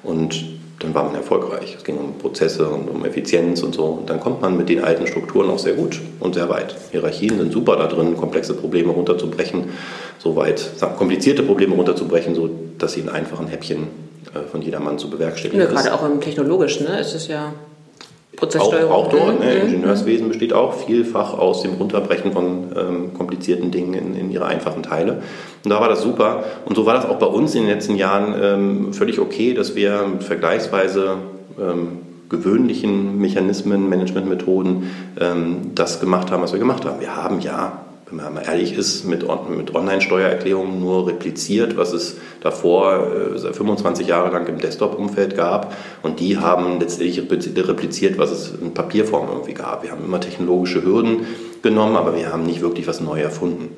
[0.02, 0.51] und
[0.82, 1.76] dann war man erfolgreich.
[1.78, 3.84] Es ging um Prozesse und um Effizienz und so.
[3.84, 6.74] Und dann kommt man mit den alten Strukturen auch sehr gut und sehr weit.
[6.90, 9.70] Hierarchien sind super da drin, komplexe Probleme runterzubrechen,
[10.18, 13.88] so weit komplizierte Probleme runterzubrechen, so dass sie in einfachen Häppchen
[14.34, 16.98] äh, von jedermann zu bewerkstelligen ja, Gerade auch im technologischen, ne?
[16.98, 17.52] Es ist ja
[18.36, 18.90] Prozesssteuerung.
[18.90, 19.40] Auch, auch dort.
[19.40, 19.54] Ne?
[19.54, 19.68] Mhm.
[19.68, 24.82] Ingenieurswesen besteht auch vielfach aus dem Runterbrechen von ähm, komplizierten Dingen in, in, ihre einfachen
[24.82, 25.22] Teile.
[25.64, 26.44] Und da war das super.
[26.64, 29.74] Und so war das auch bei uns in den letzten Jahren ähm, völlig okay, dass
[29.74, 31.16] wir mit vergleichsweise
[31.60, 31.98] ähm,
[32.30, 34.90] gewöhnlichen Mechanismen, Managementmethoden
[35.20, 37.00] ähm, das gemacht haben, was wir gemacht haben.
[37.00, 37.82] Wir haben ja
[38.12, 44.07] wenn man mal ehrlich ist, mit, mit Online-Steuererklärungen nur repliziert, was es davor äh, 25
[44.07, 45.75] Jahre lang im Desktop-Umfeld gab.
[46.03, 49.83] Und die haben letztendlich repliziert, was es in Papierform irgendwie gab.
[49.83, 51.27] Wir haben immer technologische Hürden
[51.62, 53.75] genommen, aber wir haben nicht wirklich was neu erfunden.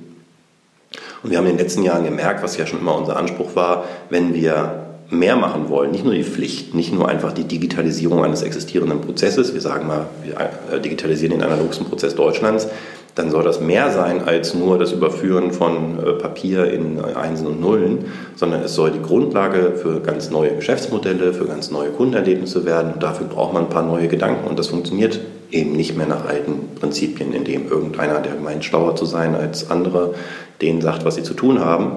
[1.23, 3.85] Und wir haben in den letzten Jahren gemerkt, was ja schon immer unser Anspruch war,
[4.11, 8.43] wenn wir mehr machen wollen, nicht nur die Pflicht, nicht nur einfach die Digitalisierung eines
[8.43, 12.69] existierenden Prozesses, wir sagen mal, wir äh, digitalisieren den analogsten Prozess Deutschlands,
[13.15, 17.47] dann soll das mehr sein als nur das Überführen von äh, Papier in äh, Einsen
[17.47, 22.65] und Nullen, sondern es soll die Grundlage für ganz neue Geschäftsmodelle, für ganz neue Kundenerlebnisse
[22.65, 22.95] werden.
[22.95, 26.27] Und dafür braucht man ein paar neue Gedanken und das funktioniert eben nicht mehr nach
[26.27, 30.15] alten Prinzipien, in dem irgendeiner, der meint, schlauer zu sein als andere,
[30.61, 31.93] denen sagt, was sie zu tun haben.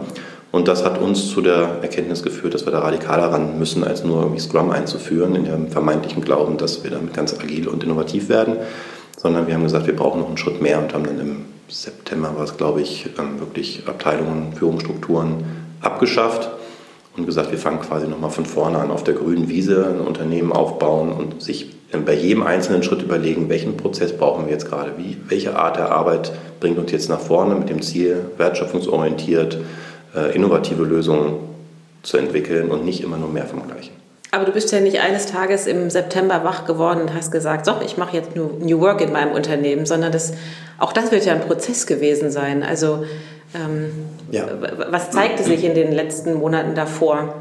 [0.52, 4.04] Und das hat uns zu der Erkenntnis geführt, dass wir da radikaler ran müssen, als
[4.04, 8.30] nur irgendwie Scrum einzuführen, in dem vermeintlichen Glauben, dass wir damit ganz agil und innovativ
[8.30, 8.58] werden
[9.18, 12.34] sondern wir haben gesagt, wir brauchen noch einen Schritt mehr und haben dann im September,
[12.38, 15.44] war glaube ich, ähm, wirklich Abteilungen, Führungsstrukturen
[15.82, 16.50] abgeschafft
[17.18, 20.54] und gesagt, wir fangen quasi nochmal von vorne an auf der grünen Wiese ein Unternehmen
[20.54, 21.74] aufbauen und sich
[22.06, 25.92] bei jedem einzelnen Schritt überlegen, welchen Prozess brauchen wir jetzt gerade, wie, welche Art der
[25.92, 29.58] Arbeit bringt uns jetzt nach vorne mit dem Ziel, wertschöpfungsorientiert,
[30.16, 31.36] äh, innovative Lösungen
[32.04, 34.07] zu entwickeln und nicht immer nur mehr vom Gleichen.
[34.32, 37.76] Aber du bist ja nicht eines Tages im September wach geworden und hast gesagt, so,
[37.86, 40.34] ich mache jetzt nur New Work in meinem Unternehmen, sondern das,
[40.78, 42.62] auch das wird ja ein Prozess gewesen sein.
[42.64, 43.06] Also
[43.56, 43.92] ähm,
[44.32, 44.46] ja.
[44.90, 47.36] was zeigte sich in den letzten Monaten davor?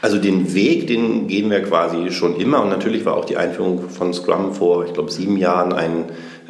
[0.00, 3.88] Also den Weg, den gehen wir quasi schon immer und natürlich war auch die Einführung
[3.88, 6.06] von Scrum vor, ich glaube, sieben Jahren ein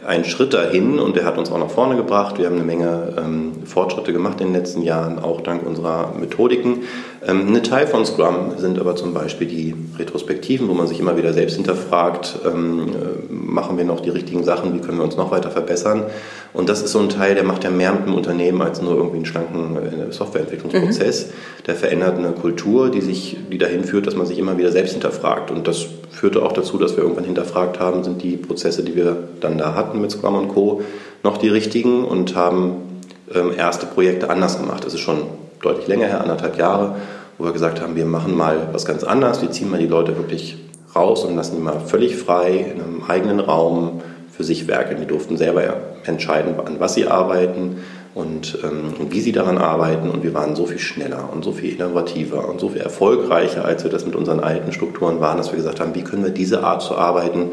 [0.07, 2.39] ein Schritt dahin und der hat uns auch nach vorne gebracht.
[2.39, 6.83] Wir haben eine Menge ähm, Fortschritte gemacht in den letzten Jahren, auch dank unserer Methodiken.
[7.25, 11.17] Ähm, ein Teil von Scrum sind aber zum Beispiel die Retrospektiven, wo man sich immer
[11.17, 15.17] wieder selbst hinterfragt, ähm, äh, machen wir noch die richtigen Sachen, wie können wir uns
[15.17, 16.05] noch weiter verbessern.
[16.53, 18.97] Und das ist so ein Teil, der macht ja mehr mit dem Unternehmen als nur
[18.97, 21.27] irgendwie einen schlanken äh, Softwareentwicklungsprozess.
[21.27, 21.65] Mhm.
[21.67, 24.93] Der verändert eine Kultur, die, sich, die dahin führt, dass man sich immer wieder selbst
[24.93, 25.53] hinterfragt.
[25.53, 29.29] Und das führte auch dazu, dass wir irgendwann hinterfragt haben, sind die Prozesse, die wir
[29.41, 30.83] dann da hatten mit Scrum und Co.,
[31.23, 33.01] noch die richtigen und haben
[33.33, 34.85] ähm, erste Projekte anders gemacht.
[34.85, 35.19] Das ist schon
[35.63, 36.97] deutlich länger her, anderthalb Jahre,
[37.39, 40.17] wo wir gesagt haben, wir machen mal was ganz anderes, wir ziehen mal die Leute
[40.17, 40.59] wirklich
[40.95, 45.01] raus und lassen die mal völlig frei in einem eigenen Raum für sich werkeln.
[45.01, 45.63] Die durften selber
[46.05, 47.77] entscheiden, an was sie arbeiten,
[48.15, 50.11] und, ähm, und wie sie daran arbeiten.
[50.11, 53.85] Und wir waren so viel schneller und so viel innovativer und so viel erfolgreicher, als
[53.85, 56.63] wir das mit unseren alten Strukturen waren, dass wir gesagt haben, wie können wir diese
[56.65, 57.51] Art zu arbeiten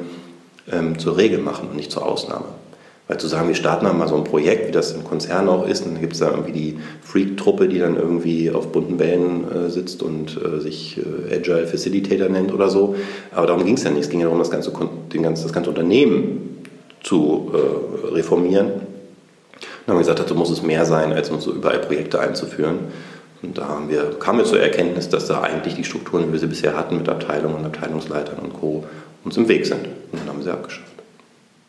[0.71, 2.45] ähm, zur Regel machen und nicht zur Ausnahme.
[3.09, 5.83] Weil zu sagen, wir starten mal so ein Projekt, wie das im Konzern auch ist,
[5.83, 10.03] dann gibt es da irgendwie die Freak-Truppe, die dann irgendwie auf bunten Bällen äh, sitzt
[10.03, 12.95] und äh, sich äh, Agile Facilitator nennt oder so.
[13.31, 14.03] Aber darum ging es ja nicht.
[14.03, 14.71] Es ging ja darum, das ganze,
[15.11, 16.59] den ganzen, das ganze Unternehmen
[17.01, 18.67] zu äh, reformieren.
[18.67, 22.77] Dann haben wir gesagt, dazu muss es mehr sein, als nur so überall Projekte einzuführen.
[23.41, 26.39] Und da haben wir, kamen wir zur Erkenntnis, dass da eigentlich die Strukturen, wie wir
[26.39, 28.83] sie bisher hatten, mit Abteilungen und Abteilungsleitern und Co.
[29.25, 29.87] uns im Weg sind.
[30.11, 30.93] Und dann haben wir sie abgeschafft.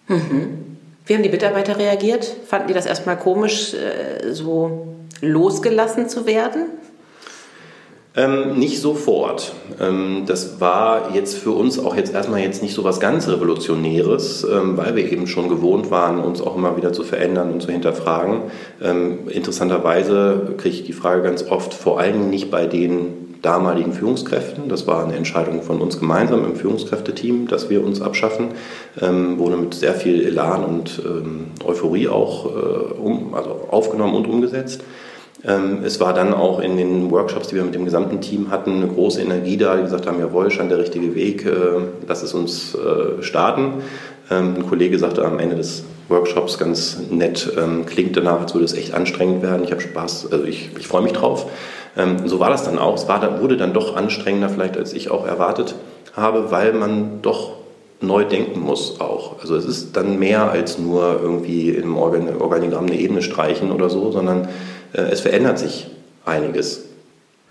[0.08, 0.69] Mhm.
[1.10, 2.24] Wie haben die Mitarbeiter reagiert?
[2.46, 6.66] Fanden die das erstmal komisch, äh, so losgelassen zu werden?
[8.14, 9.52] Ähm, nicht sofort.
[9.80, 14.44] Ähm, das war jetzt für uns auch jetzt erstmal jetzt nicht so was ganz Revolutionäres,
[14.44, 17.72] ähm, weil wir eben schon gewohnt waren, uns auch immer wieder zu verändern und zu
[17.72, 18.42] hinterfragen.
[18.80, 24.68] Ähm, interessanterweise kriege ich die Frage ganz oft, vor allem nicht bei den damaligen Führungskräften.
[24.68, 28.48] Das war eine Entscheidung von uns gemeinsam im Führungskräfteteam, dass wir uns abschaffen.
[29.00, 32.48] Ähm, wurde mit sehr viel Elan und ähm, Euphorie auch äh,
[32.98, 34.82] um, also aufgenommen und umgesetzt.
[35.44, 38.76] Ähm, es war dann auch in den Workshops, die wir mit dem gesamten Team hatten,
[38.76, 41.52] eine große Energie da, die gesagt haben, jawohl, scheint der richtige Weg, äh,
[42.06, 43.74] lass es uns äh, starten.
[44.30, 48.64] Ähm, ein Kollege sagte am Ende des Workshops ganz nett, ähm, klingt danach, als würde
[48.64, 49.64] es echt anstrengend werden.
[49.64, 51.46] Ich habe Spaß, also ich, ich freue mich drauf.
[52.24, 52.94] So war das dann auch.
[52.94, 55.74] Es war, wurde dann doch anstrengender vielleicht, als ich auch erwartet
[56.14, 57.54] habe, weil man doch
[58.00, 59.40] neu denken muss auch.
[59.40, 64.10] Also es ist dann mehr als nur irgendwie im Organigramm eine Ebene streichen oder so,
[64.10, 64.48] sondern
[64.92, 65.88] äh, es verändert sich
[66.24, 66.89] einiges.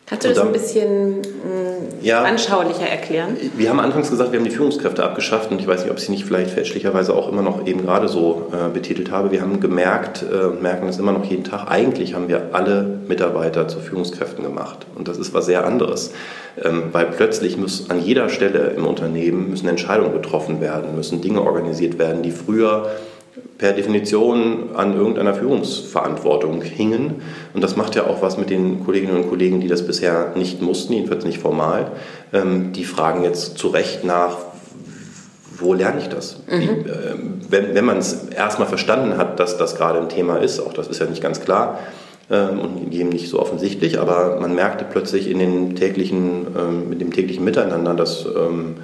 [0.10, 3.38] Kannst du das ein bisschen äh, ja, anschaulicher erklären?
[3.56, 6.06] Wir haben anfangs gesagt, wir haben die Führungskräfte abgeschafft und ich weiß nicht, ob ich
[6.06, 9.30] sie nicht vielleicht fälschlicherweise auch immer noch eben gerade so äh, betitelt habe.
[9.30, 13.67] Wir haben gemerkt äh, merken das immer noch jeden Tag, eigentlich haben wir alle Mitarbeiter
[13.67, 16.12] zu Führungskräften gemacht und das ist was sehr anderes,
[16.60, 21.43] ähm, weil plötzlich muss an jeder Stelle im Unternehmen müssen Entscheidungen getroffen werden, müssen Dinge
[21.43, 22.89] organisiert werden, die früher
[23.60, 27.22] per Definition an irgendeiner Führungsverantwortung hingen.
[27.54, 30.62] Und das macht ja auch was mit den Kolleginnen und Kollegen, die das bisher nicht
[30.62, 31.91] mussten, jedenfalls nicht formal.
[32.34, 34.38] Ähm, die fragen jetzt zu Recht nach,
[35.58, 36.39] wo lerne ich das?
[36.48, 36.60] Mhm.
[36.60, 37.15] Wie, äh,
[37.50, 40.88] wenn wenn man es erstmal verstanden hat, dass das gerade ein Thema ist, auch das
[40.88, 41.80] ist ja nicht ganz klar
[42.32, 47.02] ähm, und jedem nicht so offensichtlich, aber man merkte plötzlich in den täglichen, ähm, mit
[47.02, 48.76] dem täglichen Miteinander, dass ähm,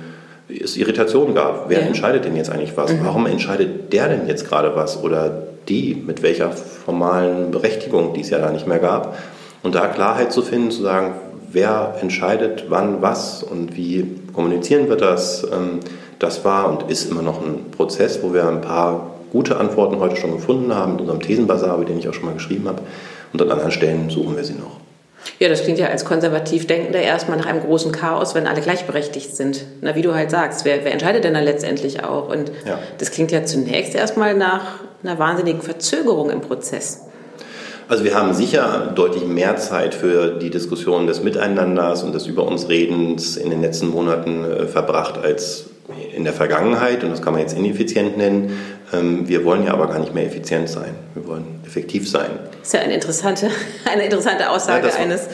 [0.49, 1.69] es Irritation gab.
[1.69, 1.87] Wer ja.
[1.87, 2.91] entscheidet denn jetzt eigentlich was?
[2.91, 2.99] Mhm.
[3.03, 5.01] Warum entscheidet der denn jetzt gerade was?
[5.01, 9.17] Oder die, mit welcher formalen Berechtigung, die es ja da nicht mehr gab?
[9.63, 11.15] Und da Klarheit zu finden, zu sagen,
[11.51, 15.79] wer entscheidet wann was und wie kommunizieren wir das, ähm,
[16.19, 20.17] das war und ist immer noch ein Prozess, wo wir ein paar gute Antworten heute
[20.17, 22.81] schon gefunden haben in unserem Thesenbasar, den ich auch schon mal geschrieben habe.
[23.33, 24.84] Und an anderen Stellen suchen wir sie noch.
[25.39, 29.35] Ja, das klingt ja als konservativ Denkender erstmal nach einem großen Chaos, wenn alle gleichberechtigt
[29.35, 29.65] sind.
[29.81, 32.29] Na, wie du halt sagst, wer, wer entscheidet denn dann letztendlich auch?
[32.29, 32.79] Und ja.
[32.97, 37.01] das klingt ja zunächst erstmal nach einer wahnsinnigen Verzögerung im Prozess.
[37.87, 42.47] Also wir haben sicher deutlich mehr Zeit für die Diskussion des Miteinanders und des Über
[42.47, 45.65] uns Redens in den letzten Monaten äh, verbracht als
[46.15, 47.03] in der Vergangenheit.
[47.03, 48.59] Und das kann man jetzt ineffizient nennen.
[48.93, 50.95] Ähm, wir wollen ja aber gar nicht mehr effizient sein.
[51.13, 52.31] Wir wollen effektiv sein.
[52.59, 53.49] Das ist ja eine interessante,
[53.91, 55.27] eine interessante Aussage ja, eines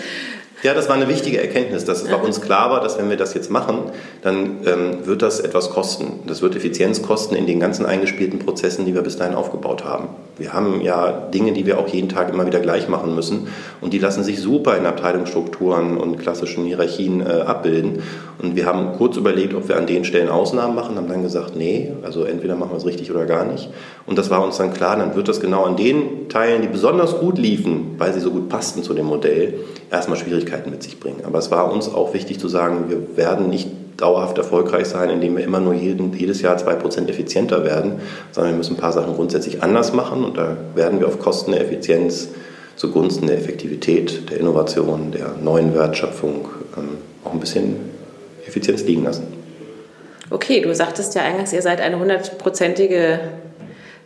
[0.64, 3.18] ja, das war eine wichtige Erkenntnis, dass es bei uns klar war, dass wenn wir
[3.18, 6.20] das jetzt machen, dann ähm, wird das etwas kosten.
[6.28, 10.10] Das wird Effizienz kosten in den ganzen eingespielten Prozessen, die wir bis dahin aufgebaut haben.
[10.42, 13.48] Wir haben ja Dinge, die wir auch jeden Tag immer wieder gleich machen müssen
[13.80, 18.02] und die lassen sich super in Abteilungsstrukturen und klassischen Hierarchien äh, abbilden.
[18.42, 21.56] Und wir haben kurz überlegt, ob wir an den Stellen Ausnahmen machen, haben dann gesagt,
[21.56, 23.70] nee, also entweder machen wir es richtig oder gar nicht.
[24.08, 27.20] Und das war uns dann klar, dann wird das genau an den Teilen, die besonders
[27.20, 29.60] gut liefen, weil sie so gut passten zu dem Modell,
[29.92, 31.22] erstmal Schwierigkeiten mit sich bringen.
[31.24, 33.68] Aber es war uns auch wichtig zu sagen, wir werden nicht
[34.02, 38.54] dauerhaft erfolgreich sein, indem wir immer nur jeden, jedes Jahr zwei Prozent effizienter werden, sondern
[38.54, 41.62] wir müssen ein paar Sachen grundsätzlich anders machen und da werden wir auf Kosten der
[41.62, 42.30] Effizienz
[42.76, 47.76] zugunsten der Effektivität, der Innovation, der neuen Wertschöpfung ähm, auch ein bisschen
[48.48, 49.28] Effizienz liegen lassen.
[50.32, 53.20] Okay, du sagtest ja eingangs, ihr seid eine hundertprozentige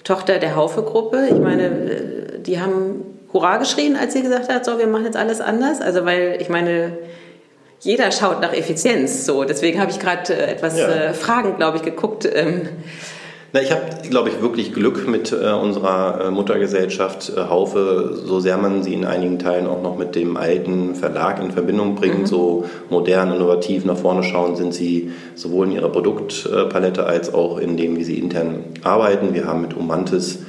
[0.03, 1.27] Tochter der Haufe-Gruppe.
[1.31, 5.17] Ich meine, äh, die haben Hurra geschrien, als sie gesagt hat, so, wir machen jetzt
[5.17, 5.81] alles anders.
[5.81, 6.97] Also, weil, ich meine,
[7.85, 9.25] jeder schaut nach Effizienz.
[9.25, 10.87] So, deswegen habe ich gerade äh, etwas ja.
[10.87, 12.27] äh, fragend, glaube ich, geguckt.
[12.31, 12.67] Ähm.
[13.53, 18.39] Na, ich habe, glaube ich, wirklich Glück mit äh, unserer äh, Muttergesellschaft äh, Haufe, so
[18.39, 22.21] sehr man sie in einigen Teilen auch noch mit dem alten Verlag in Verbindung bringt,
[22.21, 22.25] mhm.
[22.25, 27.77] so modern, innovativ nach vorne schauen, sind sie sowohl in ihrer Produktpalette als auch in
[27.77, 29.33] dem, wie sie intern arbeiten.
[29.33, 30.39] Wir haben mit Umantis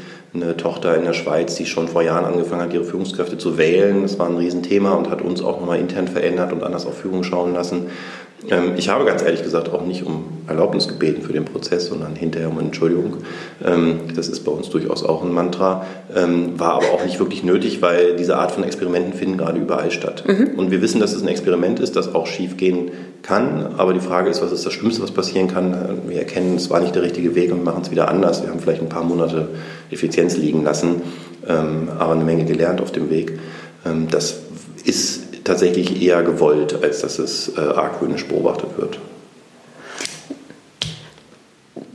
[0.43, 4.03] eine Tochter in der Schweiz, die schon vor Jahren angefangen hat, ihre Führungskräfte zu wählen.
[4.03, 7.22] Das war ein Riesenthema und hat uns auch nochmal intern verändert und anders auf Führung
[7.22, 7.91] schauen lassen.
[8.51, 12.14] Ähm, ich habe ganz ehrlich gesagt auch nicht um Erlaubnis gebeten für den Prozess, sondern
[12.14, 13.18] hinterher um Entschuldigung.
[13.64, 17.43] Ähm, das ist bei uns durchaus auch ein Mantra, ähm, war aber auch nicht wirklich
[17.43, 20.24] nötig, weil diese Art von Experimenten finden gerade überall statt.
[20.26, 20.59] Mhm.
[20.59, 22.91] Und wir wissen, dass es ein Experiment ist, das auch schief gehen
[23.22, 23.74] kann.
[23.76, 26.03] Aber die Frage ist, was ist das Schlimmste, was passieren kann?
[26.07, 28.43] Wir erkennen, es war nicht der richtige Weg und machen es wieder anders.
[28.43, 29.49] Wir haben vielleicht ein paar Monate
[29.91, 31.03] Effizienz liegen lassen,
[31.45, 33.39] aber eine Menge gelernt auf dem Weg.
[34.11, 34.37] Das
[34.84, 38.99] ist tatsächlich eher gewollt, als dass es äh, argwöhnisch beobachtet wird.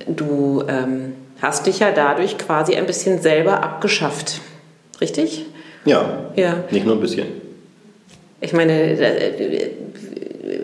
[0.08, 4.42] Du ähm, hast dich ja dadurch quasi ein bisschen selber abgeschafft,
[5.00, 5.46] richtig?
[5.86, 6.64] Ja, ja.
[6.72, 7.28] nicht nur ein bisschen.
[8.40, 9.72] Ich meine, äh,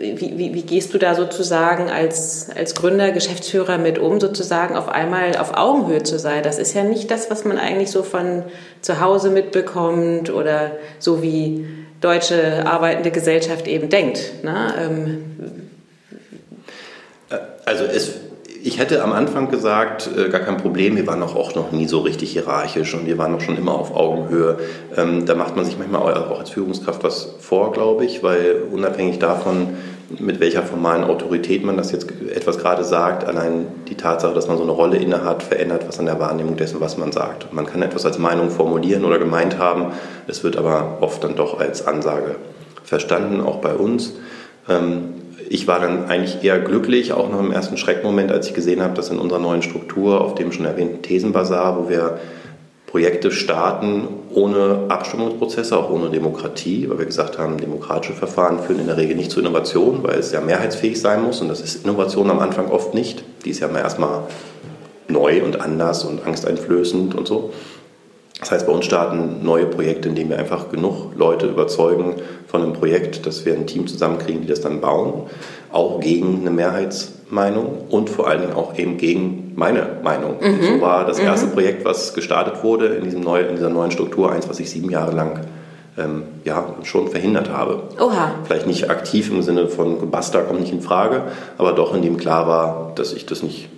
[0.00, 4.88] wie, wie, wie, gehst du da sozusagen als, als Gründer, Geschäftsführer mit um, sozusagen auf
[4.88, 6.42] einmal auf Augenhöhe zu sein?
[6.42, 8.42] Das ist ja nicht das, was man eigentlich so von
[8.80, 11.66] zu Hause mitbekommt oder so wie
[12.00, 14.44] deutsche arbeitende Gesellschaft eben denkt.
[14.44, 14.74] Ne?
[14.78, 15.68] Ähm
[17.64, 18.14] also es,
[18.62, 21.86] ich hätte am Anfang gesagt, äh, gar kein Problem, wir waren auch, auch noch nie
[21.86, 24.58] so richtig hierarchisch und wir waren auch schon immer auf Augenhöhe.
[24.96, 29.18] Ähm, da macht man sich manchmal auch als Führungskraft was vor, glaube ich, weil unabhängig
[29.18, 29.76] davon,
[30.18, 34.56] mit welcher formalen Autorität man das jetzt etwas gerade sagt, allein die Tatsache, dass man
[34.56, 37.52] so eine Rolle innehat, verändert was an der Wahrnehmung dessen, was man sagt.
[37.52, 39.92] Man kann etwas als Meinung formulieren oder gemeint haben,
[40.26, 42.36] es wird aber oft dann doch als Ansage
[42.84, 44.14] verstanden, auch bei uns.
[44.68, 45.14] Ähm,
[45.50, 48.94] ich war dann eigentlich eher glücklich, auch noch im ersten Schreckmoment, als ich gesehen habe,
[48.94, 52.18] dass in unserer neuen Struktur, auf dem schon erwähnten Thesenbazar, wo wir
[52.88, 58.86] Projekte starten ohne Abstimmungsprozesse, auch ohne Demokratie, weil wir gesagt haben, demokratische Verfahren führen in
[58.86, 62.30] der Regel nicht zu Innovation, weil es ja mehrheitsfähig sein muss und das ist Innovation
[62.30, 63.24] am Anfang oft nicht.
[63.44, 64.22] Die ist ja mal erstmal
[65.06, 67.52] neu und anders und angsteinflößend und so.
[68.40, 72.14] Das heißt, bei uns starten neue Projekte, indem wir einfach genug Leute überzeugen
[72.46, 75.24] von einem Projekt, dass wir ein Team zusammenkriegen, die das dann bauen,
[75.72, 80.36] auch gegen eine Mehrheitsmeinung und vor allen Dingen auch eben gegen meine Meinung.
[80.40, 80.62] Mhm.
[80.62, 81.52] So war das erste mhm.
[81.52, 84.88] Projekt, was gestartet wurde in, diesem neu, in dieser neuen Struktur, eins, was ich sieben
[84.88, 85.40] Jahre lang
[85.98, 87.82] ähm, ja, schon verhindert habe.
[87.98, 88.36] Oha.
[88.44, 91.24] Vielleicht nicht aktiv im Sinne von Basta kommt nicht in Frage,
[91.58, 93.68] aber doch in dem klar war, dass ich das nicht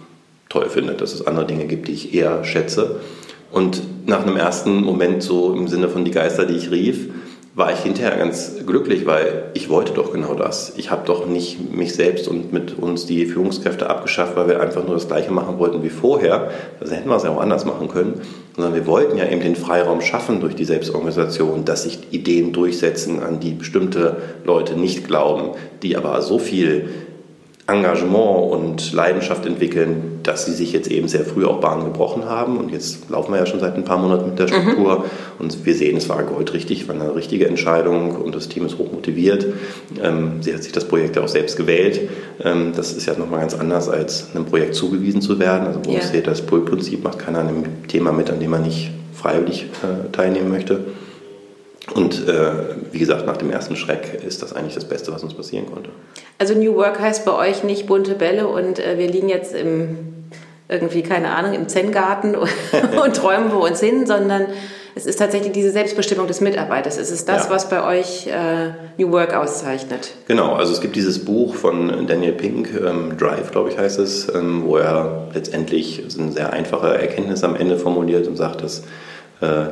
[0.50, 3.00] toll finde, dass es andere Dinge gibt, die ich eher schätze.
[3.50, 7.08] Und nach einem ersten Moment so im Sinne von die Geister, die ich rief,
[7.60, 10.72] war ich hinterher ganz glücklich, weil ich wollte doch genau das.
[10.78, 14.82] Ich habe doch nicht mich selbst und mit uns die Führungskräfte abgeschafft, weil wir einfach
[14.82, 16.50] nur das Gleiche machen wollten wie vorher.
[16.80, 18.22] Also hätten wir es ja auch anders machen können.
[18.56, 23.22] Sondern wir wollten ja eben den Freiraum schaffen durch die Selbstorganisation, dass sich Ideen durchsetzen,
[23.22, 25.50] an die bestimmte Leute nicht glauben,
[25.82, 26.88] die aber so viel
[27.70, 32.58] Engagement und Leidenschaft entwickeln, dass sie sich jetzt eben sehr früh auch Bahn gebrochen haben.
[32.58, 34.62] Und jetzt laufen wir ja schon seit ein paar Monaten mit der mhm.
[34.62, 34.98] Struktur.
[34.98, 35.04] Mhm.
[35.38, 38.92] Und wir sehen, es war goldrichtig, war eine richtige Entscheidung und das Team ist hoch
[38.92, 39.46] motiviert.
[40.02, 42.08] Ähm, sie hat sich das Projekt ja auch selbst gewählt.
[42.42, 45.66] Ähm, das ist ja nochmal ganz anders, als einem Projekt zugewiesen zu werden.
[45.66, 45.98] Also wo ja.
[45.98, 50.10] es das Pull-Prinzip macht keiner an einem Thema mit, an dem man nicht freiwillig äh,
[50.12, 50.80] teilnehmen möchte.
[51.94, 52.52] Und äh,
[52.92, 55.90] wie gesagt, nach dem ersten Schreck ist das eigentlich das Beste, was uns passieren konnte.
[56.38, 59.98] Also New Work heißt bei euch nicht bunte Bälle und äh, wir liegen jetzt im,
[60.68, 62.36] irgendwie, keine Ahnung, im Zen-Garten
[63.04, 64.46] und träumen vor uns hin, sondern
[64.94, 66.98] es ist tatsächlich diese Selbstbestimmung des Mitarbeiters.
[66.98, 67.50] Es ist das, ja.
[67.50, 70.12] was bei euch äh, New Work auszeichnet.
[70.26, 74.32] Genau, also es gibt dieses Buch von Daniel Pink, ähm, Drive, glaube ich, heißt es,
[74.34, 78.82] ähm, wo er letztendlich eine sehr einfache Erkenntnis am Ende formuliert und sagt, dass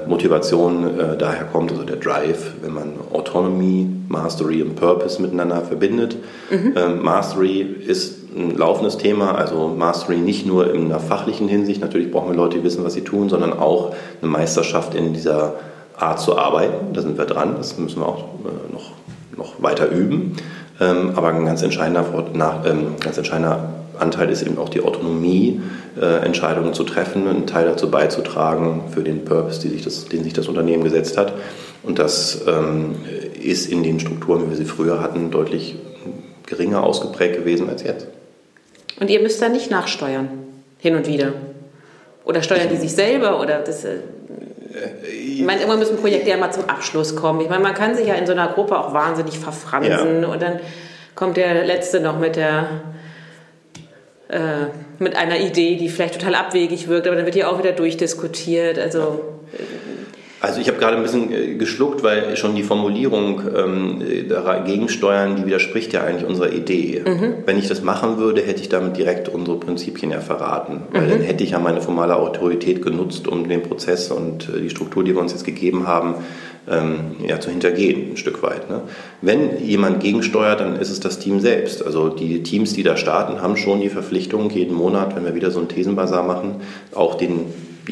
[0.06, 6.16] Motivation äh, daher kommt, also der Drive, wenn man Autonomy, Mastery und Purpose miteinander verbindet.
[6.50, 6.74] Mhm.
[6.74, 12.10] Ähm, Mastery ist ein laufendes Thema, also Mastery nicht nur in einer fachlichen Hinsicht, natürlich
[12.10, 15.54] brauchen wir Leute, die wissen, was sie tun, sondern auch eine Meisterschaft in dieser
[15.98, 16.92] Art zu arbeiten.
[16.94, 18.92] Da sind wir dran, das müssen wir auch äh, noch,
[19.36, 20.36] noch weiter üben.
[20.80, 22.04] Ähm, aber ein ganz entscheidender,
[22.34, 23.68] nach, ähm, ganz entscheidender
[24.00, 25.60] Anteil ist eben auch die Autonomie,
[26.00, 30.32] äh, Entscheidungen zu treffen, einen Teil dazu beizutragen für den Purpose, sich das, den sich
[30.32, 31.32] das Unternehmen gesetzt hat.
[31.82, 32.96] Und das ähm,
[33.40, 35.76] ist in den Strukturen, wie wir sie früher hatten, deutlich
[36.46, 38.06] geringer ausgeprägt gewesen als jetzt.
[39.00, 40.28] Und ihr müsst da nicht nachsteuern,
[40.78, 41.32] hin und wieder?
[42.24, 43.40] Oder steuern die sich selber?
[43.40, 43.98] Oder das, äh,
[45.08, 47.40] ich meine, irgendwann müssen Projekte ja mal zum Abschluss kommen.
[47.40, 50.28] Ich meine, man kann sich ja in so einer Gruppe auch wahnsinnig verfransen ja.
[50.28, 50.60] und dann
[51.14, 52.68] kommt der Letzte noch mit der
[54.28, 54.66] äh,
[54.98, 58.78] mit einer Idee, die vielleicht total abwegig wirkt, aber dann wird die auch wieder durchdiskutiert.
[58.78, 59.20] Also
[60.40, 65.36] Also ich habe gerade ein bisschen äh, geschluckt, weil schon die Formulierung ähm, dagegen steuern,
[65.36, 67.02] die widerspricht ja eigentlich unserer Idee.
[67.04, 67.34] Mhm.
[67.44, 70.82] Wenn ich das machen würde, hätte ich damit direkt unsere Prinzipien ja verraten.
[70.92, 71.10] Weil mhm.
[71.10, 75.02] dann hätte ich ja meine formale Autorität genutzt, um den Prozess und äh, die Struktur,
[75.02, 76.14] die wir uns jetzt gegeben haben,
[76.70, 78.68] ähm, ja, zu hintergehen, ein Stück weit.
[78.70, 78.82] Ne?
[79.22, 81.84] Wenn jemand gegensteuert, dann ist es das Team selbst.
[81.84, 85.50] Also die Teams, die da starten, haben schon die Verpflichtung, jeden Monat, wenn wir wieder
[85.50, 86.56] so einen Thesenbasar machen,
[86.94, 87.46] auch den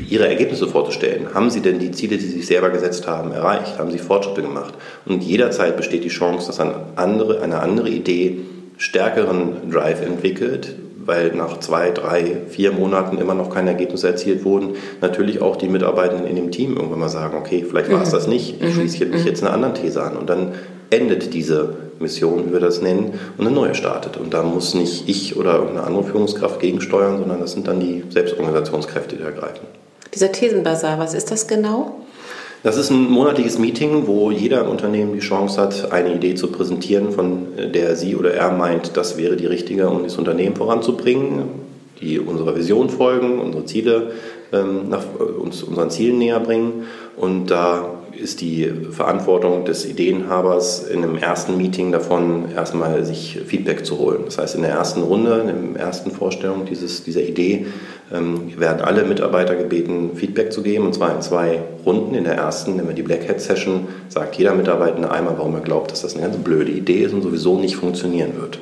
[0.09, 1.35] ihre Ergebnisse vorzustellen.
[1.35, 3.79] Haben sie denn die Ziele, die sie sich selber gesetzt haben, erreicht?
[3.79, 4.74] Haben sie Fortschritte gemacht?
[5.07, 8.41] Und jederzeit besteht die Chance, dass eine andere, eine andere Idee
[8.77, 14.74] stärkeren Drive entwickelt, weil nach zwei, drei, vier Monaten immer noch keine Ergebnisse erzielt wurden,
[15.00, 18.16] natürlich auch die Mitarbeitenden in dem Team irgendwann mal sagen, okay, vielleicht war es mhm.
[18.16, 18.72] das nicht, ich mhm.
[18.72, 19.26] schließe mich mhm.
[19.26, 20.16] jetzt einer anderen These an.
[20.16, 20.52] Und dann
[20.90, 24.16] endet diese Mission, wie wir das nennen, und eine neue startet.
[24.16, 28.04] Und da muss nicht ich oder irgendeine andere Führungskraft gegensteuern, sondern das sind dann die
[28.11, 29.66] Selbstorganisationskräfte, die da greifen.
[30.14, 32.05] Dieser Thesenbasar, was ist das genau?
[32.66, 36.50] Das ist ein monatliches Meeting, wo jeder im Unternehmen die Chance hat, eine Idee zu
[36.50, 41.44] präsentieren, von der sie oder er meint, das wäre die richtige, um das Unternehmen voranzubringen,
[42.00, 44.10] die unserer Vision folgen, unsere Ziele
[44.52, 45.04] ähm, nach,
[45.40, 46.86] uns unseren Zielen näher bringen.
[47.16, 53.84] Und da ist die Verantwortung des Ideenhabers in einem ersten Meeting davon, erstmal sich Feedback
[53.84, 54.22] zu holen.
[54.24, 57.66] Das heißt, in der ersten Runde, in der ersten Vorstellung dieses, dieser Idee,
[58.12, 62.14] ähm, werden alle Mitarbeiter gebeten, Feedback zu geben, und zwar in zwei Runden.
[62.14, 65.60] In der ersten, nehmen wir die Black Hat Session, sagt jeder Mitarbeiter einmal, warum er
[65.60, 68.58] glaubt, dass das eine ganz blöde Idee ist und sowieso nicht funktionieren wird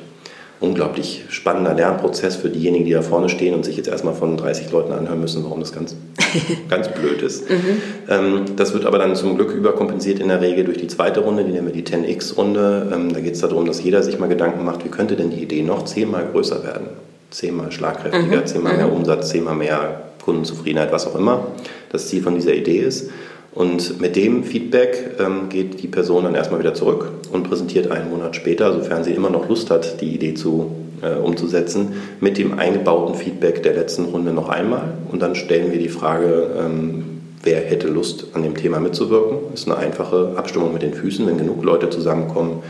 [0.59, 4.71] unglaublich spannender Lernprozess für diejenigen, die da vorne stehen und sich jetzt erstmal von 30
[4.71, 5.95] Leuten anhören müssen, warum das ganz,
[6.69, 7.49] ganz blöd ist.
[7.49, 7.81] Mhm.
[8.09, 11.43] Ähm, das wird aber dann zum Glück überkompensiert in der Regel durch die zweite Runde,
[11.43, 12.91] die nennen wir die 10x-Runde.
[12.93, 15.41] Ähm, da geht es darum, dass jeder sich mal Gedanken macht, wie könnte denn die
[15.41, 16.87] Idee noch zehnmal größer werden?
[17.31, 18.45] Zehnmal schlagkräftiger, mhm.
[18.45, 18.93] zehnmal mehr mhm.
[18.93, 21.47] Umsatz, zehnmal mehr Kundenzufriedenheit, was auch immer
[21.91, 23.09] das Ziel von dieser Idee ist.
[23.53, 28.09] Und mit dem Feedback ähm, geht die Person dann erstmal wieder zurück und präsentiert einen
[28.09, 30.71] Monat später, sofern sie immer noch Lust hat, die Idee zu,
[31.01, 34.93] äh, umzusetzen, mit dem eingebauten Feedback der letzten Runde noch einmal.
[35.11, 39.37] Und dann stellen wir die Frage, ähm, wer hätte Lust, an dem Thema mitzuwirken.
[39.51, 42.63] Das ist eine einfache Abstimmung mit den Füßen, wenn genug Leute zusammenkommen,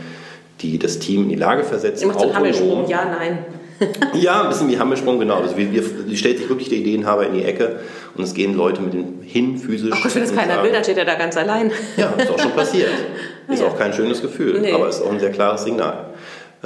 [0.60, 2.04] die das Team in die Lage versetzen.
[2.04, 3.38] Immer so Hammelsprung, ja, nein.
[4.14, 5.36] ja, ein bisschen wie Hammelsprung, genau.
[5.36, 7.80] Also wir, wir, stellt sich wirklich der Ideenhaber in die Ecke
[8.14, 9.92] und es gehen Leute mit dem hin physisch.
[9.94, 11.70] Ach Gott, wenn das keiner sagen, will, dann steht er da ganz allein.
[11.96, 12.88] Ja, ist auch schon passiert.
[13.48, 13.68] Ist ja.
[13.68, 14.72] auch kein schönes Gefühl, nee.
[14.72, 16.06] aber ist auch ein sehr klares Signal.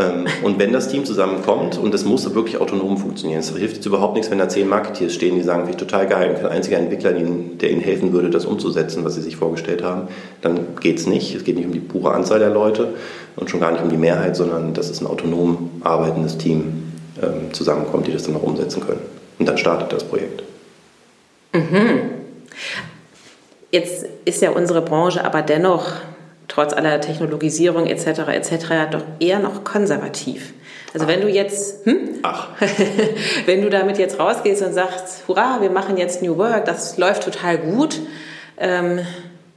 [0.00, 3.86] Ähm, und wenn das Team zusammenkommt, und das muss wirklich autonom funktionieren, es hilft jetzt
[3.86, 6.46] überhaupt nichts, wenn da zehn Marketeers stehen, die sagen, finde ich total geil, und kein
[6.46, 10.08] einziger Entwickler, der ihnen helfen würde, das umzusetzen, was sie sich vorgestellt haben,
[10.40, 11.34] dann geht es nicht.
[11.34, 12.94] Es geht nicht um die pure Anzahl der Leute
[13.36, 16.92] und schon gar nicht um die Mehrheit, sondern das ist ein autonom arbeitendes Team,
[17.22, 19.02] ähm, zusammenkommt, die das dann noch umsetzen können.
[19.38, 20.42] Und dann startet das Projekt.
[21.52, 22.00] Mhm.
[23.72, 25.92] Jetzt ist ja unsere Branche aber dennoch
[26.60, 28.28] trotz aller Technologisierung etc.
[28.28, 28.52] etc.
[28.90, 30.52] doch eher noch konservativ.
[30.92, 31.10] Also Ach.
[31.10, 32.18] wenn du jetzt, hm?
[32.22, 32.48] Ach.
[33.46, 37.22] wenn du damit jetzt rausgehst und sagst, hurra, wir machen jetzt New Work, das läuft
[37.24, 38.00] total gut.
[38.58, 39.00] Ähm,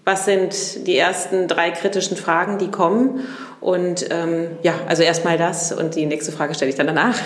[0.05, 3.21] was sind die ersten drei kritischen Fragen, die kommen?
[3.61, 7.17] Und ähm, ja, also erstmal das und die nächste Frage stelle ich dann danach.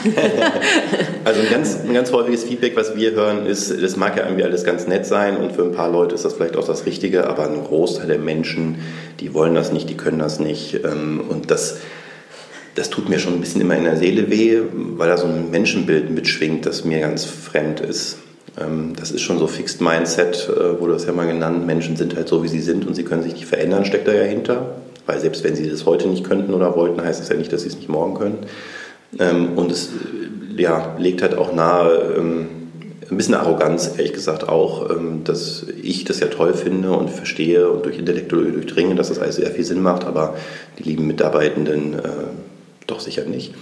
[1.26, 4.44] also ein ganz, ein ganz häufiges Feedback, was wir hören, ist, das mag ja irgendwie
[4.44, 7.28] alles ganz nett sein und für ein paar Leute ist das vielleicht auch das Richtige,
[7.28, 8.84] aber ein Großteil der Menschen,
[9.20, 10.76] die wollen das nicht, die können das nicht.
[10.86, 11.78] Ähm, und das,
[12.76, 15.50] das tut mir schon ein bisschen immer in der Seele weh, weil da so ein
[15.50, 18.20] Menschenbild mitschwingt, das mir ganz fremd ist.
[18.60, 21.66] Ähm, das ist schon so Fixed Mindset, äh, wurde das ja mal genannt.
[21.66, 24.14] Menschen sind halt so, wie sie sind und sie können sich nicht verändern, steckt da
[24.14, 24.76] ja hinter.
[25.06, 27.62] Weil selbst wenn sie das heute nicht könnten oder wollten, heißt es ja nicht, dass
[27.62, 28.40] sie es nicht morgen können.
[29.20, 29.90] Ähm, und es
[30.58, 32.48] ja, legt halt auch nahe, ähm,
[33.10, 34.90] ein bisschen Arroganz, ehrlich gesagt auch,
[35.24, 39.38] dass ich das ja toll finde und verstehe und durch Intellektuelle durchdringe, dass das alles
[39.38, 40.36] sehr viel Sinn macht, aber
[40.78, 42.02] die lieben Mitarbeitenden äh,
[42.86, 43.54] doch sicher nicht.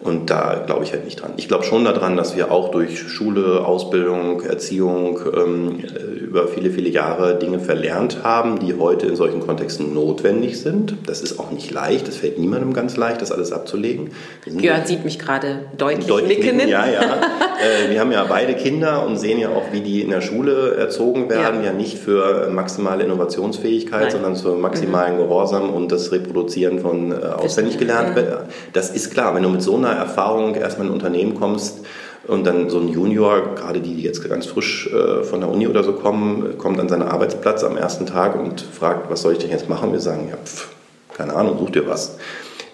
[0.00, 1.32] Und da glaube ich halt nicht dran.
[1.38, 5.80] Ich glaube schon daran, dass wir auch durch Schule, Ausbildung, Erziehung ähm,
[6.20, 10.94] über viele, viele Jahre Dinge verlernt haben, die heute in solchen Kontexten notwendig sind.
[11.06, 14.10] Das ist auch nicht leicht, es fällt niemandem ganz leicht, das alles abzulegen.
[14.46, 16.68] Björn sieht mich gerade deutlich, deutlich nicken.
[16.68, 17.00] Ja, ja.
[17.00, 20.76] äh, wir haben ja beide Kinder und sehen ja auch, wie die in der Schule
[20.76, 21.60] erzogen werden.
[21.60, 24.10] Ja, ja nicht für maximale Innovationsfähigkeit, Nein.
[24.12, 25.22] sondern für maximalen mhm.
[25.22, 28.14] Gehorsam und das Reproduzieren von äh, auswendig gelernt.
[28.14, 28.26] Mhm.
[28.72, 31.80] Das ist klar, wenn du mit so einer einer Erfahrung erstmal in ein Unternehmen kommst
[32.26, 35.66] und dann so ein Junior, gerade die, die jetzt ganz frisch äh, von der Uni
[35.66, 39.38] oder so kommen, kommt an seinen Arbeitsplatz am ersten Tag und fragt, was soll ich
[39.38, 39.92] denn jetzt machen?
[39.92, 40.68] Wir sagen, ja, pf,
[41.16, 42.16] keine Ahnung, such dir was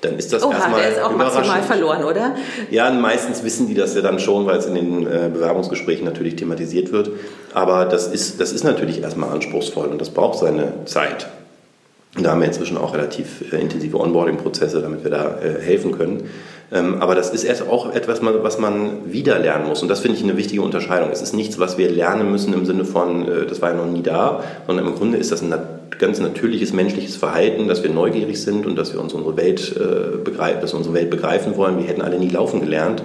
[0.04, 2.34] dann ist das Oha, erstmal der ist auch maximal verloren, oder?
[2.70, 6.36] Ja, meistens wissen die das ja dann schon, weil es in den äh, Bewerbungsgesprächen natürlich
[6.36, 7.10] thematisiert wird.
[7.52, 11.28] Aber das ist, das ist natürlich erstmal anspruchsvoll und das braucht seine Zeit.
[12.16, 16.28] Und da haben wir inzwischen auch relativ äh, intensive Onboarding-Prozesse, damit wir da helfen können.
[16.74, 19.80] Ähm, aber das ist erst auch etwas, was man wieder lernen muss.
[19.82, 21.10] Und das finde ich eine wichtige Unterscheidung.
[21.12, 23.86] Es ist nichts, was wir lernen müssen im Sinne von, äh, das war ja noch
[23.86, 25.54] nie da, sondern im Grunde ist das ein
[25.98, 30.16] ganz natürliches menschliches Verhalten, dass wir neugierig sind und dass wir uns unsere Welt, äh,
[30.16, 31.78] begreifen, dass wir unsere Welt begreifen wollen.
[31.78, 33.04] Wir hätten alle nie laufen gelernt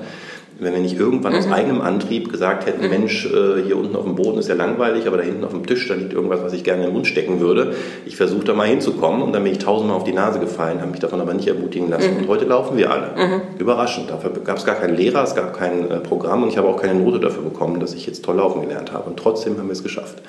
[0.59, 1.39] wenn wir nicht irgendwann mhm.
[1.39, 2.89] aus eigenem Antrieb gesagt hätten, mhm.
[2.89, 5.65] Mensch, äh, hier unten auf dem Boden ist ja langweilig, aber da hinten auf dem
[5.65, 7.73] Tisch, da liegt irgendwas, was ich gerne in den Mund stecken würde.
[8.05, 10.91] Ich versuche da mal hinzukommen und dann bin ich tausendmal auf die Nase gefallen, habe
[10.91, 12.13] mich davon aber nicht ermutigen lassen.
[12.13, 12.17] Mhm.
[12.23, 13.07] Und heute laufen wir alle.
[13.15, 13.41] Mhm.
[13.57, 14.09] Überraschend.
[14.09, 16.81] Dafür gab es gar keinen Lehrer, es gab kein äh, Programm und ich habe auch
[16.81, 19.09] keine Note dafür bekommen, dass ich jetzt toll laufen gelernt habe.
[19.09, 20.21] Und trotzdem haben wir es geschafft.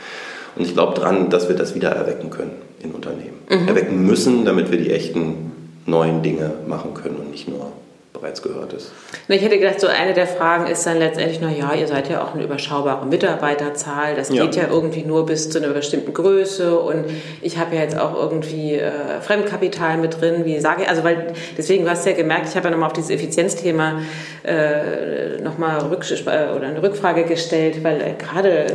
[0.57, 2.53] Und ich glaube dran, dass wir das wieder erwecken können
[2.83, 3.39] in Unternehmen.
[3.49, 3.69] Mhm.
[3.69, 5.53] Erwecken müssen, damit wir die echten
[5.87, 7.73] neuen Dinge machen können und nicht nur
[8.13, 8.91] bereits gehört ist.
[9.29, 12.35] Ich hätte gedacht, so eine der Fragen ist dann letztendlich, naja, ihr seid ja auch
[12.35, 16.79] eine überschaubare Mitarbeiterzahl, das geht ja, irgendwie nur bis zu einer bestimmten Größe.
[16.79, 17.05] Und
[17.41, 21.33] ich habe ja jetzt auch irgendwie äh, Fremdkapital mit drin, wie sage ich, also weil,
[21.57, 24.01] deswegen, du hast ja gemerkt, ich habe ja nochmal auf dieses Effizienzthema
[24.43, 28.67] äh, nochmal äh, oder eine Rückfrage gestellt, weil äh, gerade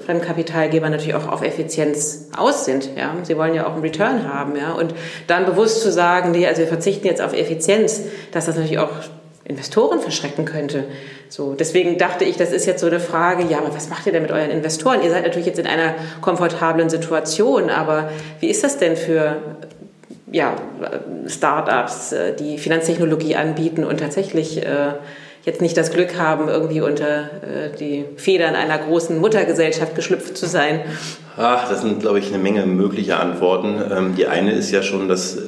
[0.00, 2.90] Fremdkapitalgeber natürlich auch auf Effizienz aus sind.
[2.96, 3.14] Ja?
[3.22, 4.56] Sie wollen ja auch einen Return haben.
[4.56, 4.72] Ja?
[4.72, 4.94] Und
[5.26, 8.90] dann bewusst zu sagen, nee, also wir verzichten jetzt auf Effizienz, dass das natürlich auch
[9.44, 10.84] Investoren verschrecken könnte.
[11.28, 14.12] So, deswegen dachte ich, das ist jetzt so eine Frage, ja, aber was macht ihr
[14.12, 15.02] denn mit euren Investoren?
[15.02, 19.36] Ihr seid natürlich jetzt in einer komfortablen Situation, aber wie ist das denn für
[20.30, 20.54] ja,
[21.26, 24.92] Startups, äh, die Finanztechnologie anbieten und tatsächlich äh,
[25.44, 30.46] jetzt nicht das Glück haben, irgendwie unter äh, die Federn einer großen Muttergesellschaft geschlüpft zu
[30.46, 30.80] sein?
[31.36, 33.82] Ach, das sind, glaube ich, eine Menge möglicher Antworten.
[33.90, 35.40] Ähm, die eine ist ja schon, dass äh,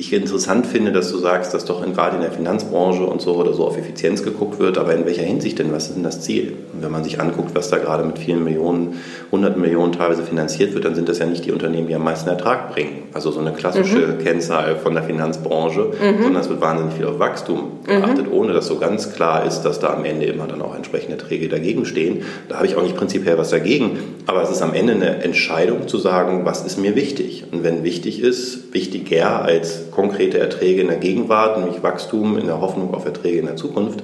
[0.00, 3.52] ich interessant finde, dass du sagst, dass doch gerade in der Finanzbranche und so oder
[3.52, 5.72] so auf Effizienz geguckt wird, aber in welcher Hinsicht denn?
[5.72, 6.54] Was ist denn das Ziel?
[6.72, 10.74] Und wenn man sich anguckt, was da gerade mit vielen Millionen, hunderten Millionen teilweise finanziert
[10.74, 13.04] wird, dann sind das ja nicht die Unternehmen, die am meisten Ertrag bringen.
[13.12, 14.18] Also so eine klassische mhm.
[14.18, 16.22] Kennzahl von der Finanzbranche, mhm.
[16.22, 18.32] sondern es wird wahnsinnig viel auf Wachstum geachtet, mhm.
[18.32, 21.48] ohne dass so ganz klar ist, dass da am Ende immer dann auch entsprechende Erträge
[21.48, 22.22] dagegen stehen.
[22.48, 25.86] Da habe ich auch nicht prinzipiell was dagegen, aber es ist am Ende eine Entscheidung
[25.88, 27.44] zu sagen, was ist mir wichtig?
[27.52, 32.60] Und wenn wichtig ist, wichtiger als konkrete Erträge in der Gegenwart, nämlich Wachstum in der
[32.60, 34.02] Hoffnung auf Erträge in der Zukunft,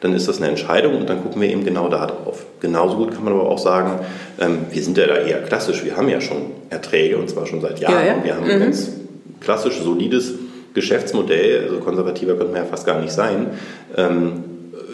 [0.00, 2.44] dann ist das eine Entscheidung und dann gucken wir eben genau da drauf.
[2.60, 4.00] Genauso gut kann man aber auch sagen,
[4.40, 6.38] ähm, wir sind ja da eher klassisch, wir haben ja schon
[6.70, 7.94] Erträge und zwar schon seit Jahren.
[7.94, 8.24] Ja, ja.
[8.24, 8.50] Wir haben mhm.
[8.50, 8.92] ein ganz
[9.40, 10.34] klassisch solides
[10.74, 13.48] Geschäftsmodell, also konservativer könnte man ja fast gar nicht sein.
[13.96, 14.44] Ähm,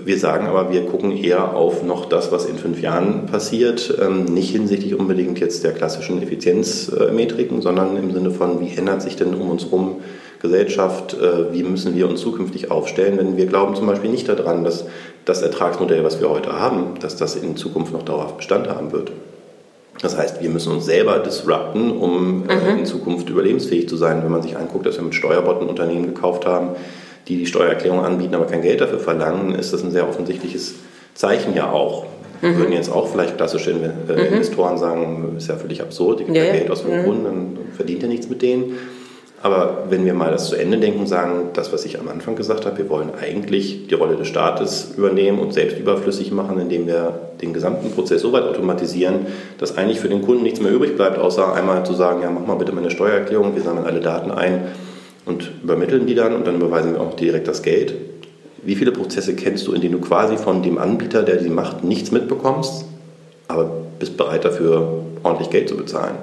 [0.05, 4.25] wir sagen aber, wir gucken eher auf noch das, was in fünf Jahren passiert, ähm,
[4.25, 9.35] nicht hinsichtlich unbedingt jetzt der klassischen Effizienzmetriken, sondern im Sinne von, wie ändert sich denn
[9.35, 9.97] um uns herum
[10.41, 14.65] Gesellschaft, äh, wie müssen wir uns zukünftig aufstellen, denn wir glauben zum Beispiel nicht daran,
[14.65, 14.87] dass
[15.25, 19.13] das Ertragsmodell, was wir heute haben, dass das in Zukunft noch dauerhaft Bestand haben wird.
[20.01, 22.79] Das heißt, wir müssen uns selber disrupten, um äh, mhm.
[22.79, 24.23] in Zukunft überlebensfähig zu sein.
[24.23, 26.71] Wenn man sich anguckt, dass wir mit Steuerbotten Unternehmen gekauft haben,
[27.27, 30.75] die die Steuererklärung anbieten, aber kein Geld dafür verlangen, ist das ein sehr offensichtliches
[31.15, 32.07] Zeichen ja auch.
[32.41, 32.57] Mhm.
[32.57, 34.35] Würden jetzt auch vielleicht klassische äh, mhm.
[34.35, 37.05] Investoren sagen, ist ja völlig absurd, die kriegen ja, Geld aus dem mhm.
[37.05, 38.79] Kunden, dann verdient ihr nichts mit denen.
[39.41, 42.35] Aber wenn wir mal das zu Ende denken und sagen, das, was ich am Anfang
[42.35, 46.89] gesagt habe, wir wollen eigentlich die Rolle des Staates übernehmen und selbst überflüssig machen, indem
[46.89, 49.27] wir den gesamten Prozess so weit automatisieren,
[49.59, 52.47] dass eigentlich für den Kunden nichts mehr übrig bleibt, außer einmal zu sagen, ja, mach
[52.47, 54.63] mal bitte meine Steuererklärung, wir sammeln alle Daten ein
[55.25, 57.95] und übermitteln die dann und dann überweisen wir auch direkt das Geld.
[58.65, 61.85] Wie viele Prozesse kennst du, in denen du quasi von dem Anbieter, der die macht,
[61.85, 62.87] nichts mitbekommst,
[63.47, 63.71] aber
[64.01, 66.17] bist bereit dafür, ordentlich Geld zu bezahlen?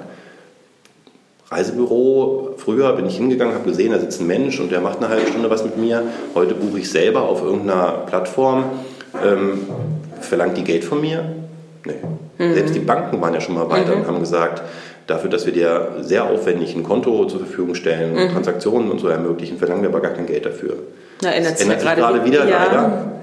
[1.50, 5.08] Reisebüro, früher bin ich hingegangen, habe gesehen, da sitzt ein Mensch und der macht eine
[5.08, 6.02] halbe Stunde was mit mir.
[6.34, 8.64] Heute buche ich selber auf irgendeiner Plattform,
[9.24, 9.60] ähm,
[10.20, 11.24] verlangt die Geld von mir?
[11.84, 11.94] Nee.
[12.38, 12.54] Mhm.
[12.54, 14.00] Selbst die Banken waren ja schon mal weiter mhm.
[14.00, 14.62] und haben gesagt,
[15.06, 18.32] dafür, dass wir dir sehr aufwendig ein Konto zur Verfügung stellen, mhm.
[18.32, 20.74] Transaktionen und so ermöglichen, verlangen wir aber gar kein Geld dafür.
[21.22, 22.64] Na, ändert das ändert sich gerade wieder, ja.
[22.64, 23.15] leider.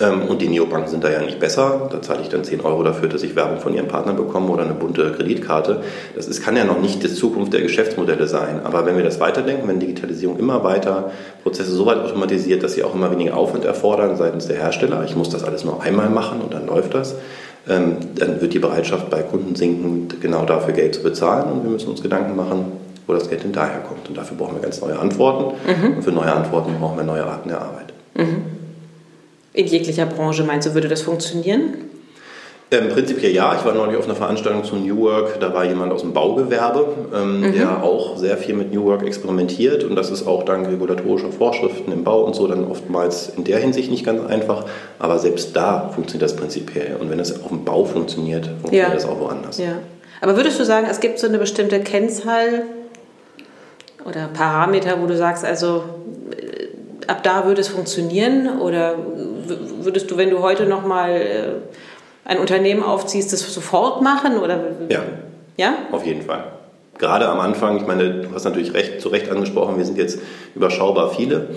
[0.00, 1.88] Ähm, und die Neobanken sind da ja nicht besser.
[1.90, 4.64] Da zahle ich dann 10 Euro dafür, dass ich Werbung von ihren Partnern bekomme oder
[4.64, 5.82] eine bunte Kreditkarte.
[6.14, 8.60] Das ist, kann ja noch nicht die Zukunft der Geschäftsmodelle sein.
[8.64, 11.12] Aber wenn wir das weiterdenken, wenn Digitalisierung immer weiter
[11.42, 15.16] Prozesse so weit automatisiert, dass sie auch immer weniger Aufwand erfordern seitens der Hersteller, ich
[15.16, 17.14] muss das alles nur einmal machen und dann läuft das,
[17.68, 21.50] ähm, dann wird die Bereitschaft bei Kunden sinken, genau dafür Geld zu bezahlen.
[21.50, 22.72] Und wir müssen uns Gedanken machen,
[23.06, 24.08] wo das Geld denn daher kommt.
[24.08, 25.54] Und dafür brauchen wir ganz neue Antworten.
[25.66, 25.96] Mhm.
[25.96, 27.92] Und für neue Antworten brauchen wir neue Arten der Arbeit.
[28.14, 28.55] Mhm.
[29.56, 31.74] In jeglicher Branche meinst du, würde das funktionieren?
[32.70, 33.56] Ähm, prinzipiell ja.
[33.56, 35.40] Ich war neulich auf einer Veranstaltung zu New Work.
[35.40, 37.52] Da war jemand aus dem Baugewerbe, ähm, mhm.
[37.54, 39.82] der auch sehr viel mit New Work experimentiert.
[39.82, 43.58] Und das ist auch dank regulatorischer Vorschriften im Bau und so dann oftmals in der
[43.58, 44.66] Hinsicht nicht ganz einfach.
[44.98, 46.96] Aber selbst da funktioniert das prinzipiell.
[47.00, 48.94] Und wenn es auf dem Bau funktioniert, funktioniert ja.
[48.94, 49.56] das auch woanders.
[49.56, 49.78] Ja.
[50.20, 52.64] Aber würdest du sagen, es gibt so eine bestimmte Kennzahl
[54.04, 55.82] oder Parameter, wo du sagst, also
[57.06, 58.60] ab da würde es funktionieren?
[58.60, 58.96] Oder
[59.80, 64.38] würdest du, wenn du heute nochmal äh, ein Unternehmen aufziehst, das sofort machen?
[64.38, 64.60] Oder?
[64.88, 65.02] Ja.
[65.56, 65.74] Ja?
[65.92, 66.44] Auf jeden Fall.
[66.98, 70.18] Gerade am Anfang, ich meine, du hast natürlich recht, zu Recht angesprochen, wir sind jetzt
[70.54, 71.48] überschaubar viele.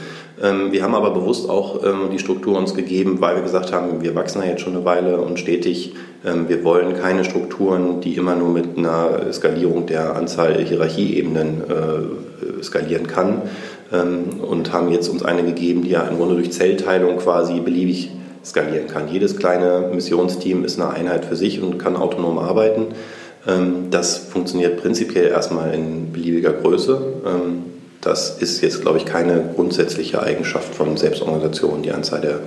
[0.42, 4.02] Ähm, wir haben aber bewusst auch ähm, die Struktur uns gegeben, weil wir gesagt haben,
[4.02, 5.96] wir wachsen ja jetzt schon eine Weile und stetig.
[6.26, 12.64] Ähm, wir wollen keine Strukturen, die immer nur mit einer Skalierung der Anzahl Hierarchieebenen äh,
[12.64, 13.44] skalieren kann.
[13.92, 18.12] Und haben jetzt uns eine gegeben, die ja im Grunde durch Zellteilung quasi beliebig
[18.46, 19.08] skalieren kann.
[19.12, 22.88] Jedes kleine Missionsteam ist eine Einheit für sich und kann autonom arbeiten.
[23.48, 27.02] Ähm, das funktioniert prinzipiell erstmal in beliebiger Größe.
[27.26, 27.64] Ähm,
[28.02, 32.40] das ist jetzt, glaube ich, keine grundsätzliche Eigenschaft von Selbstorganisationen, die Anzahl der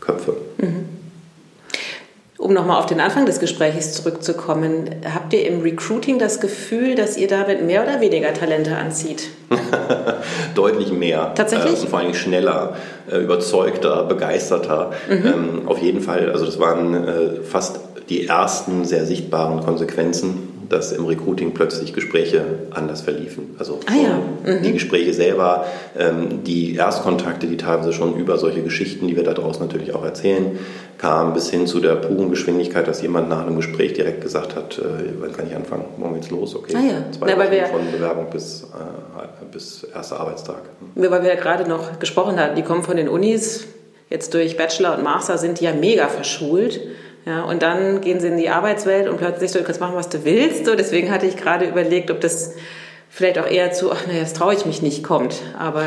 [0.00, 0.36] Köpfe.
[2.38, 7.16] Um nochmal auf den Anfang des Gesprächs zurückzukommen, habt ihr im Recruiting das Gefühl, dass
[7.16, 9.30] ihr damit mehr oder weniger Talente anzieht?
[10.54, 11.32] Deutlich mehr.
[11.34, 11.78] Tatsächlich?
[11.78, 12.76] Äh, und vor allem schneller,
[13.10, 14.92] äh, überzeugter, begeisterter.
[15.08, 15.26] Mhm.
[15.26, 16.30] Ähm, auf jeden Fall.
[16.30, 22.44] Also das waren äh, fast die ersten sehr sichtbaren Konsequenzen dass im Recruiting plötzlich Gespräche
[22.70, 23.56] anders verliefen.
[23.58, 24.52] Also ah, ja.
[24.52, 24.62] mhm.
[24.62, 25.66] die Gespräche selber,
[25.98, 30.04] ähm, die Erstkontakte, die teilweise schon über solche Geschichten, die wir da draußen natürlich auch
[30.04, 30.58] erzählen,
[30.98, 34.78] kamen bis hin zu der puren Geschwindigkeit, dass jemand nach einem Gespräch direkt gesagt hat,
[34.78, 34.82] äh,
[35.20, 35.84] wann kann ich anfangen?
[35.96, 36.74] Morgen geht's los, okay.
[36.76, 37.12] Ah, ja.
[37.12, 40.62] Zwei Na, Wochen von Bewerbung bis, äh, bis erster Arbeitstag.
[40.96, 43.66] Ja, weil wir ja gerade noch gesprochen hatten, die kommen von den Unis,
[44.10, 46.80] jetzt durch Bachelor und Master sind die ja mega verschult.
[47.26, 50.08] Ja, und dann gehen sie in die Arbeitswelt und plötzlich so, du kannst machen, was
[50.08, 50.64] du willst.
[50.64, 52.54] So, deswegen hatte ich gerade überlegt, ob das
[53.10, 55.42] vielleicht auch eher zu, ach naja, das traue ich mich nicht, kommt.
[55.58, 55.84] Aber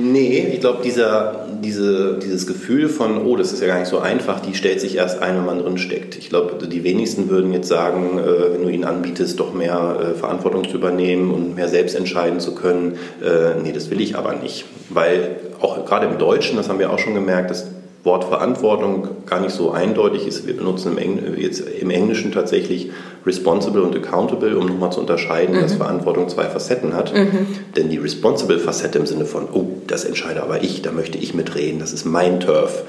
[0.00, 4.38] Nee, ich glaube, diese, dieses Gefühl von, oh, das ist ja gar nicht so einfach,
[4.38, 6.16] die stellt sich erst ein, wenn man drin steckt.
[6.16, 10.14] Ich glaube, die wenigsten würden jetzt sagen, äh, wenn du ihnen anbietest, doch mehr äh,
[10.16, 14.34] Verantwortung zu übernehmen und mehr selbst entscheiden zu können, äh, nee, das will ich aber
[14.34, 14.66] nicht.
[14.88, 17.66] Weil auch gerade im Deutschen, das haben wir auch schon gemerkt, dass
[18.08, 20.46] Wort Verantwortung gar nicht so eindeutig ist.
[20.46, 22.90] Wir benutzen im, Engl jetzt im Englischen tatsächlich
[23.26, 25.60] responsible und accountable, um nochmal zu unterscheiden, mhm.
[25.60, 27.14] dass Verantwortung zwei Facetten hat.
[27.14, 27.46] Mhm.
[27.76, 31.34] Denn die responsible Facette im Sinne von, oh, das entscheide aber ich, da möchte ich
[31.34, 32.84] mitreden, das ist mein Turf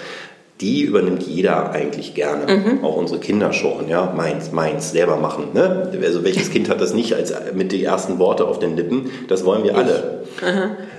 [0.62, 2.53] die übernimmt jeder eigentlich gerne.
[2.53, 2.84] Mhm.
[2.84, 5.45] Auch unsere Kinder schon, ja, meins, meins, selber machen.
[5.53, 5.89] Ne?
[6.03, 9.10] Also welches Kind hat das nicht als mit den ersten Worte auf den Lippen?
[9.30, 10.26] Das wollen wir alle.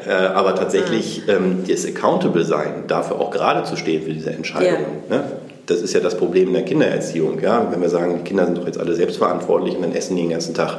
[0.07, 5.03] Äh, aber tatsächlich ähm, das Accountable sein, dafür auch gerade zu stehen für diese Entscheidungen.
[5.11, 5.17] Ja.
[5.17, 5.25] Ne?
[5.67, 7.41] Das ist ja das Problem in der Kindererziehung.
[7.41, 7.71] Ja?
[7.71, 10.31] Wenn wir sagen, die Kinder sind doch jetzt alle selbstverantwortlich und dann essen die den
[10.31, 10.79] ganzen Tag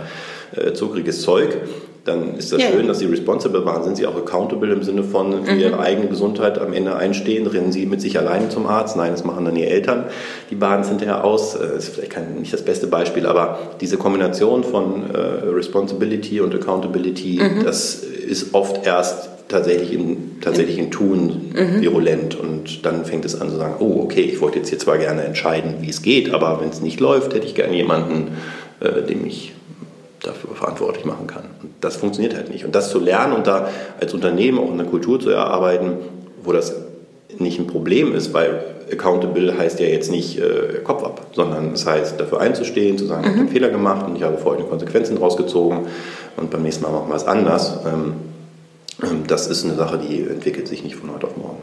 [0.55, 1.55] äh, zuckriges Zeug
[2.03, 2.69] dann ist das ja.
[2.69, 3.83] schön, dass sie responsible waren.
[3.83, 5.59] Sind sie auch accountable im Sinne von für mhm.
[5.59, 7.45] ihre eigene Gesundheit am Ende einstehen?
[7.45, 8.95] Rennen sie mit sich alleine zum Arzt?
[8.97, 10.05] Nein, das machen dann ihre Eltern.
[10.49, 11.53] Die baden es hinterher aus.
[11.53, 16.41] Das äh, ist vielleicht kein, nicht das beste Beispiel, aber diese Kombination von äh, Responsibility
[16.41, 17.63] und Accountability, mhm.
[17.63, 21.81] das ist oft erst tatsächlich in, tatsächlich in Tun mhm.
[21.81, 22.35] virulent.
[22.35, 25.23] Und dann fängt es an zu sagen, oh, okay, ich wollte jetzt hier zwar gerne
[25.23, 28.37] entscheiden, wie es geht, aber wenn es nicht läuft, hätte ich gerne jemanden,
[28.79, 29.53] äh, dem ich
[30.24, 31.43] dafür verantwortlich machen kann.
[31.61, 32.65] Und das funktioniert halt nicht.
[32.65, 33.69] Und das zu lernen und da
[33.99, 35.93] als Unternehmen auch eine Kultur zu erarbeiten,
[36.43, 36.76] wo das
[37.38, 41.86] nicht ein Problem ist, weil accountable heißt ja jetzt nicht äh, Kopf ab, sondern es
[41.86, 43.26] heißt dafür einzustehen, zu sagen, mhm.
[43.26, 45.88] ich habe einen Fehler gemacht und ich habe folgende Konsequenzen daraus gezogen
[46.38, 47.80] und beim nächsten Mal machen wir es anders.
[47.86, 48.13] Ähm,
[49.01, 51.59] ähm, das ist eine Sache, die entwickelt sich nicht von heute auf morgen.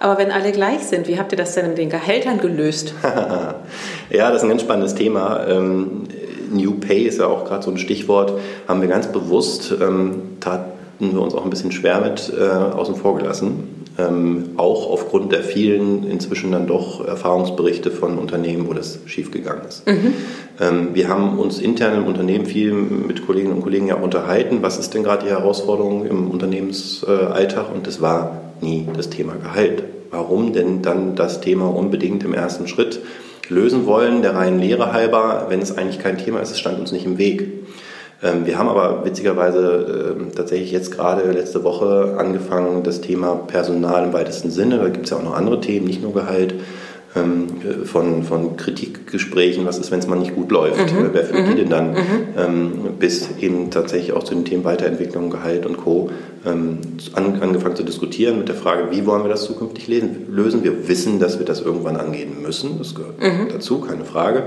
[0.00, 2.92] Aber wenn alle gleich sind, wie habt ihr das denn in den Gehältern gelöst?
[4.10, 5.46] ja, das ist ein ganz spannendes Thema.
[5.46, 6.08] Ähm,
[6.52, 8.38] New Pay ist ja auch gerade so ein Stichwort,
[8.68, 10.64] haben wir ganz bewusst, ähm, taten
[10.98, 13.82] wir uns auch ein bisschen schwer mit äh, außen vor gelassen.
[13.98, 19.86] Ähm, auch aufgrund der vielen inzwischen dann doch Erfahrungsberichte von Unternehmen, wo das schiefgegangen ist.
[19.86, 20.14] Mhm.
[20.60, 24.78] Ähm, wir haben uns intern im Unternehmen viel mit Kolleginnen und Kollegen ja unterhalten, was
[24.78, 29.82] ist denn gerade die Herausforderung im Unternehmensalltag und das war nie das Thema Gehalt.
[30.10, 33.00] Warum denn dann das Thema unbedingt im ersten Schritt?
[33.52, 36.92] Lösen wollen, der reinen Lehre halber, wenn es eigentlich kein Thema ist, es stand uns
[36.92, 37.48] nicht im Weg.
[38.22, 44.04] Ähm, wir haben aber witzigerweise ähm, tatsächlich jetzt gerade letzte Woche angefangen, das Thema Personal
[44.04, 46.54] im weitesten Sinne, da gibt es ja auch noch andere Themen, nicht nur Gehalt,
[47.14, 51.10] ähm, von, von Kritikgesprächen, was ist, wenn es mal nicht gut läuft, mhm.
[51.12, 51.50] wer führt mhm.
[51.50, 51.98] die denn dann, mhm.
[52.38, 56.10] ähm, bis eben tatsächlich auch zu den Themen Weiterentwicklung, Gehalt und Co.
[56.46, 56.78] Ähm,
[57.12, 60.64] an, angefangen zu diskutieren mit der Frage, wie wollen wir das zukünftig lösen.
[60.64, 63.48] Wir wissen, dass wir das irgendwann angehen müssen, das gehört mhm.
[63.52, 64.44] dazu, keine Frage.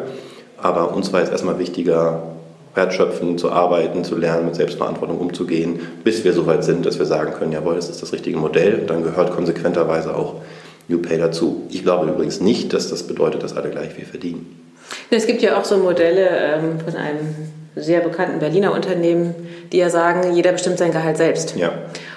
[0.58, 2.36] Aber uns war jetzt erstmal wichtiger,
[2.74, 7.06] wertschöpfen, zu arbeiten, zu lernen, mit Selbstverantwortung umzugehen, bis wir so weit sind, dass wir
[7.06, 8.80] sagen können, jawohl, das ist das richtige Modell.
[8.82, 10.42] Und dann gehört konsequenterweise auch
[10.88, 11.64] NewPay dazu.
[11.70, 14.62] Ich glaube übrigens nicht, dass das bedeutet, dass alle gleich viel verdienen.
[15.10, 17.36] Es gibt ja auch so Modelle ähm, von einem
[17.76, 19.36] sehr bekannten Berliner Unternehmen,
[19.72, 21.56] die ja sagen, jeder bestimmt sein Gehalt selbst.
[21.56, 21.74] Ja.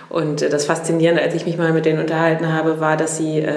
[0.08, 3.40] Und äh, das Faszinierende, als ich mich mal mit denen unterhalten habe, war, dass sie
[3.40, 3.52] äh,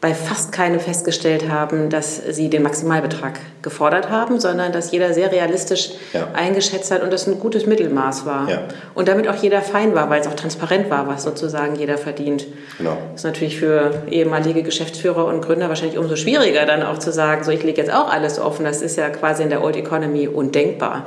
[0.00, 5.30] bei fast keinem festgestellt haben, dass sie den Maximalbetrag gefordert haben, sondern dass jeder sehr
[5.30, 6.28] realistisch ja.
[6.32, 8.48] eingeschätzt hat und das ein gutes Mittelmaß war.
[8.48, 8.62] Ja.
[8.94, 12.46] Und damit auch jeder fein war, weil es auch transparent war, was sozusagen jeder verdient.
[12.78, 12.96] Genau.
[13.12, 17.44] Das ist natürlich für ehemalige Geschäftsführer und Gründer wahrscheinlich umso schwieriger, dann auch zu sagen,
[17.44, 18.64] so ich lege jetzt auch alles offen.
[18.64, 21.04] Das ist ja quasi in der Old Economy undenkbar.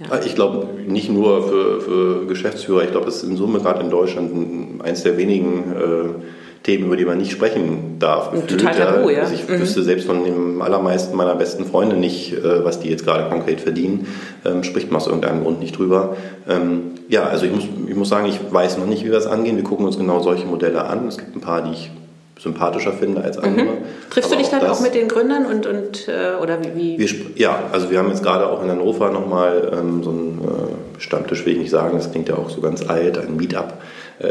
[0.00, 0.20] Ja.
[0.24, 3.90] Ich glaube, nicht nur für, für Geschäftsführer, ich glaube, es ist in Summe gerade in
[3.90, 6.37] Deutschland eins der wenigen äh,
[6.68, 8.30] Themen, über die man nicht sprechen darf.
[8.46, 9.20] Total tabu, ja.
[9.20, 9.58] Also ich mhm.
[9.58, 13.62] wüsste selbst von den allermeisten meiner besten Freunde nicht, äh, was die jetzt gerade konkret
[13.62, 14.06] verdienen.
[14.44, 16.16] Ähm, spricht man aus irgendeinem Grund nicht drüber.
[16.46, 19.26] Ähm, ja, also ich muss, ich muss sagen, ich weiß noch nicht, wie wir das
[19.26, 19.56] angehen.
[19.56, 21.08] Wir gucken uns genau solche Modelle an.
[21.08, 21.90] Es gibt ein paar, die ich
[22.38, 23.64] sympathischer finde als andere.
[23.64, 23.70] Mhm.
[24.10, 26.98] Triffst Aber du dich dann auch mit den Gründern und, und äh, oder wie?
[26.98, 31.00] Wir, ja, also wir haben jetzt gerade auch in Hannover nochmal ähm, so einen äh,
[31.00, 33.72] Stammtisch, will ich nicht sagen, das klingt ja auch so ganz alt, ein Meetup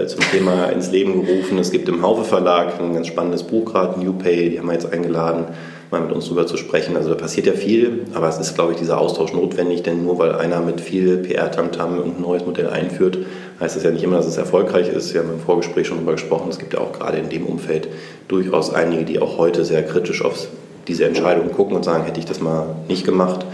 [0.08, 1.58] zum Thema ins Leben gerufen.
[1.60, 4.74] Es gibt im Haufe Verlag ein ganz spannendes Buch gerade, New Pay, die haben wir
[4.74, 5.46] jetzt eingeladen,
[5.92, 6.98] mal mit uns darüber zu sprechen.
[6.98, 10.20] Also da passiert ja viel, aber es ist, glaube ich, dieser Austausch notwendig, denn nur
[10.20, 13.20] weil einer mit viel PR-Tamtam ein neues Modell einführt,
[13.60, 15.14] heißt das ja nicht immer, dass es erfolgreich ist.
[15.14, 17.88] Wir haben im Vorgespräch schon darüber gesprochen, es gibt ja auch gerade in dem Umfeld
[18.28, 20.48] durchaus einige, die auch heute sehr kritisch auf
[20.88, 23.46] diese Entscheidung gucken und sagen, hätte ich das mal nicht gemacht.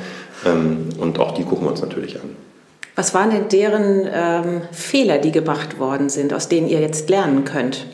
[0.46, 2.53] Ähm, und auch die gucken wir uns natürlich an.
[2.96, 7.44] Was waren denn deren ähm, Fehler, die gemacht worden sind, aus denen ihr jetzt lernen
[7.44, 7.88] könnt?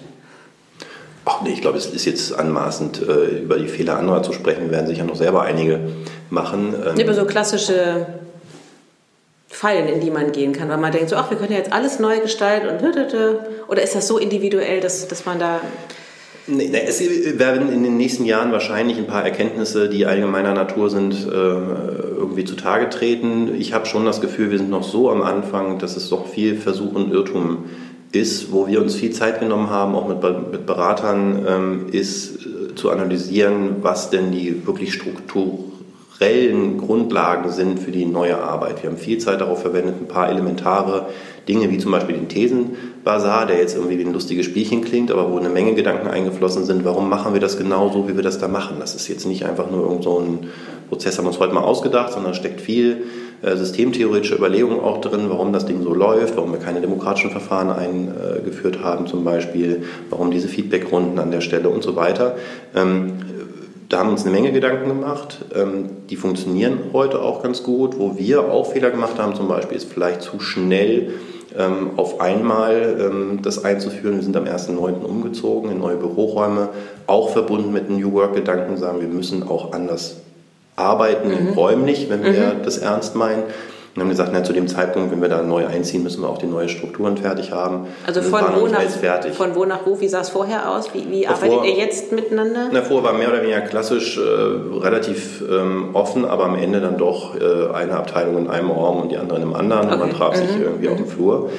[1.26, 4.64] Ach nee, ich glaube, es ist jetzt anmaßend, äh, über die Fehler anderer zu sprechen.
[4.64, 5.80] Wir werden sicher noch selber einige
[6.30, 6.74] machen.
[6.74, 8.08] Ähm, aber so klassische
[9.48, 11.72] Fallen, in die man gehen kann, weil man denkt so, ach, wir können ja jetzt
[11.72, 12.82] alles neu gestalten und
[13.68, 15.62] oder ist das so individuell, dass, dass man da
[16.58, 17.02] es
[17.40, 22.46] werden in den nächsten Jahren wahrscheinlich ein paar Erkenntnisse, die allgemeiner Natur sind, äh, irgendwie
[22.46, 23.56] zutage treten.
[23.58, 26.56] Ich habe schon das Gefühl, wir sind noch so am Anfang, dass es doch viel
[26.56, 27.66] Versuch und Irrtum
[28.12, 32.90] ist, wo wir uns viel Zeit genommen haben, auch mit Beratern, ähm, ist äh, zu
[32.90, 38.82] analysieren, was denn die wirklich strukturellen Grundlagen sind für die neue Arbeit.
[38.82, 41.08] Wir haben viel Zeit darauf verwendet, ein paar elementare
[41.48, 42.28] Dinge wie zum Beispiel den
[43.00, 46.66] Thesenbasar, der jetzt irgendwie wie ein lustiges Spielchen klingt, aber wo eine Menge Gedanken eingeflossen
[46.66, 48.78] sind, warum machen wir das genau so, wie wir das da machen.
[48.80, 50.48] Das ist jetzt nicht einfach nur irgend so ein
[50.90, 53.04] Prozess, haben wir uns heute mal ausgedacht, sondern steckt viel
[53.42, 57.70] äh, systemtheoretische Überlegungen auch drin, warum das Ding so läuft, warum wir keine demokratischen Verfahren
[57.70, 62.36] eingeführt haben zum Beispiel, warum diese Feedbackrunden an der Stelle und so weiter.
[62.76, 63.14] Ähm,
[63.88, 65.40] da haben wir uns eine Menge Gedanken gemacht.
[65.56, 67.98] Ähm, die funktionieren heute auch ganz gut.
[67.98, 71.14] Wo wir auch Fehler gemacht haben, zum Beispiel, ist vielleicht zu schnell
[71.58, 74.16] ähm, auf einmal ähm, das einzuführen.
[74.16, 75.04] Wir sind am 1.9.
[75.04, 76.70] umgezogen in neue Büroräume,
[77.08, 80.18] auch verbunden mit einem New Work-Gedanken, sagen wir müssen auch anders
[80.76, 81.54] arbeiten, mhm.
[81.54, 82.64] räumlich, wenn wir mhm.
[82.64, 83.44] das ernst meinen.
[84.00, 86.38] Und haben gesagt, na, zu dem Zeitpunkt, wenn wir da neu einziehen, müssen wir auch
[86.38, 87.88] die neuen Strukturen fertig haben.
[88.08, 88.82] Also von wo, nach,
[89.34, 90.00] von wo nach wo?
[90.00, 90.94] Wie sah es vorher aus?
[90.94, 92.70] Wie, wie arbeitet vor, ihr jetzt miteinander?
[92.72, 96.98] Na, vorher war mehr oder weniger klassisch äh, relativ ähm, offen, aber am Ende dann
[96.98, 99.88] doch äh, eine Abteilung in einem Raum und die andere in einem anderen.
[99.88, 99.94] Okay.
[99.96, 100.48] Und man traf mhm.
[100.48, 100.94] sich irgendwie mhm.
[100.94, 101.50] auf dem Flur.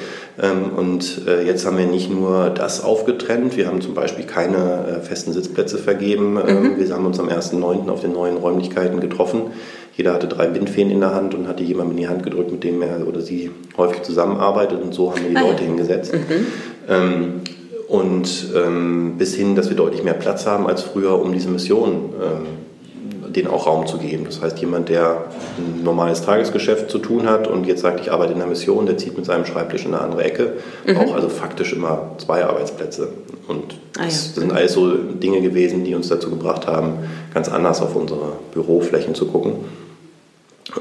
[0.41, 4.57] Ähm, und äh, jetzt haben wir nicht nur das aufgetrennt, wir haben zum Beispiel keine
[4.87, 6.39] äh, festen Sitzplätze vergeben.
[6.43, 6.79] Ähm, mhm.
[6.79, 7.87] Wir haben uns am 1.9.
[7.87, 9.51] auf den neuen Räumlichkeiten getroffen
[9.95, 12.63] jeder hatte drei Bindfäden in der Hand und hatte jemandem in die Hand gedrückt, mit
[12.63, 14.81] dem er oder sie häufig zusammenarbeitet.
[14.81, 15.67] Und so haben wir die ah, Leute ja.
[15.67, 16.13] hingesetzt.
[16.13, 16.47] Mhm.
[16.87, 17.41] Ähm,
[17.87, 22.13] und ähm, bis hin, dass wir deutlich mehr Platz haben als früher, um diese Mission
[22.23, 22.45] ähm,
[23.35, 24.25] denen auch Raum zu geben.
[24.25, 25.25] Das heißt, jemand, der
[25.57, 28.97] ein normales Tagesgeschäft zu tun hat und jetzt sagt, ich arbeite in der Mission, der
[28.97, 30.53] zieht mit seinem Schreibtisch in eine andere Ecke,
[30.85, 30.97] mhm.
[30.97, 33.09] auch also faktisch immer zwei Arbeitsplätze.
[33.47, 34.05] Und ah, ja.
[34.05, 36.93] das sind alles so Dinge gewesen, die uns dazu gebracht haben,
[37.33, 39.53] ganz anders auf unsere Büroflächen zu gucken.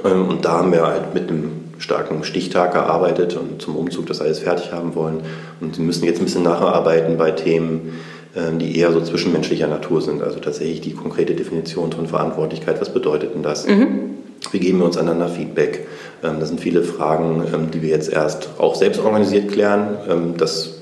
[0.04, 4.20] Ähm, und da haben wir halt mit einem starken Stichtag gearbeitet und zum Umzug das
[4.20, 5.22] alles fertig haben wollen.
[5.60, 7.98] Und wir müssen jetzt ein bisschen nacharbeiten bei Themen,
[8.34, 10.22] die eher so zwischenmenschlicher Natur sind.
[10.22, 12.80] Also tatsächlich die konkrete Definition von Verantwortlichkeit.
[12.80, 13.66] Was bedeutet denn das?
[13.66, 14.10] Mhm.
[14.52, 15.86] Wie geben wir uns einander Feedback?
[16.22, 20.34] Ähm, das sind viele Fragen, die wir jetzt erst auch selbst organisiert klären.
[20.36, 20.80] Das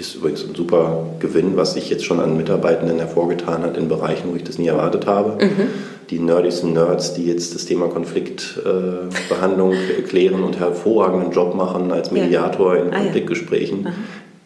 [0.00, 4.30] ist übrigens ein super Gewinn, was sich jetzt schon an Mitarbeitenden hervorgetan hat in Bereichen,
[4.32, 5.44] wo ich das nie erwartet habe.
[5.44, 5.68] Mhm.
[6.08, 12.10] Die nerdigsten Nerds, die jetzt das Thema Konfliktbehandlung äh, klären und hervorragenden Job machen als
[12.10, 12.82] Mediator ja.
[12.82, 13.94] in Konfliktgesprächen, ah, ja.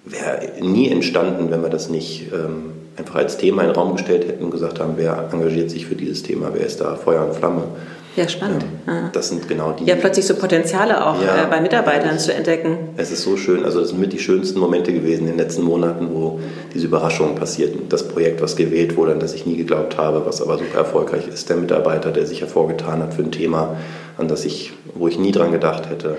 [0.05, 4.27] Wäre nie entstanden, wenn wir das nicht ähm, einfach als Thema in den Raum gestellt
[4.27, 7.35] hätten und gesagt haben, wer engagiert sich für dieses Thema, wer ist da Feuer und
[7.35, 7.65] Flamme.
[8.17, 8.65] Ja, spannend.
[8.87, 9.87] Ja, das sind genau die.
[9.87, 12.91] Ja, plötzlich so Potenziale auch ja, äh, bei Mitarbeitern zu entdecken.
[12.97, 13.65] Es ist so schön.
[13.65, 16.39] Also, das sind mit die schönsten Momente gewesen in den letzten Monaten, wo
[16.73, 17.89] diese Überraschungen passierten.
[17.89, 21.27] Das Projekt, was gewählt wurde, an das ich nie geglaubt habe, was aber super erfolgreich
[21.27, 21.49] ist.
[21.49, 23.77] Der Mitarbeiter, der sich hervorgetan hat für ein Thema,
[24.17, 26.17] an das ich, wo ich nie dran gedacht hätte.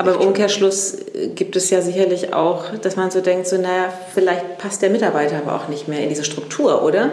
[0.00, 3.92] Aber im Umkehrschluss äh, gibt es ja sicherlich auch, dass man so denkt, so, naja,
[4.14, 7.10] vielleicht passt der Mitarbeiter aber auch nicht mehr in diese Struktur, oder?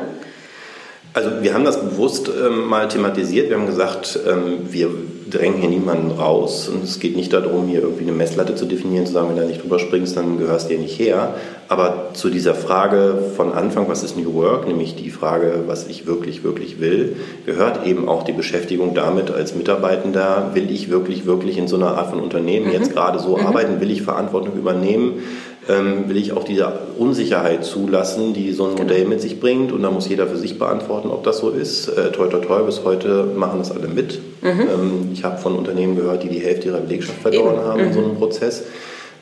[1.15, 3.49] Also wir haben das bewusst ähm, mal thematisiert.
[3.49, 4.89] Wir haben gesagt, ähm, wir
[5.31, 9.05] drängen hier niemanden raus und es geht nicht darum, hier irgendwie eine Messlatte zu definieren,
[9.05, 11.35] zu sagen, wenn du nicht drüber springst, dann gehörst du hier nicht her.
[11.69, 16.05] Aber zu dieser Frage von Anfang, was ist New Work, nämlich die Frage, was ich
[16.05, 21.57] wirklich, wirklich will, gehört eben auch die Beschäftigung damit als Mitarbeitender, will ich wirklich, wirklich
[21.57, 22.73] in so einer Art von Unternehmen mhm.
[22.73, 23.47] jetzt gerade so mhm.
[23.47, 25.23] arbeiten, will ich Verantwortung übernehmen,
[25.67, 28.83] ähm, will ich auch diese Unsicherheit zulassen, die so ein genau.
[28.83, 29.71] Modell mit sich bringt.
[29.71, 31.87] Und da muss jeder für sich beantworten, ob das so ist.
[31.87, 34.19] Äh, toi, toi, toi, bis heute machen das alle mit.
[34.41, 34.61] Mhm.
[34.61, 37.63] Ähm, ich habe von Unternehmen gehört, die die Hälfte ihrer Belegschaft verloren Eben.
[37.65, 37.87] haben mhm.
[37.87, 38.63] in so einem Prozess.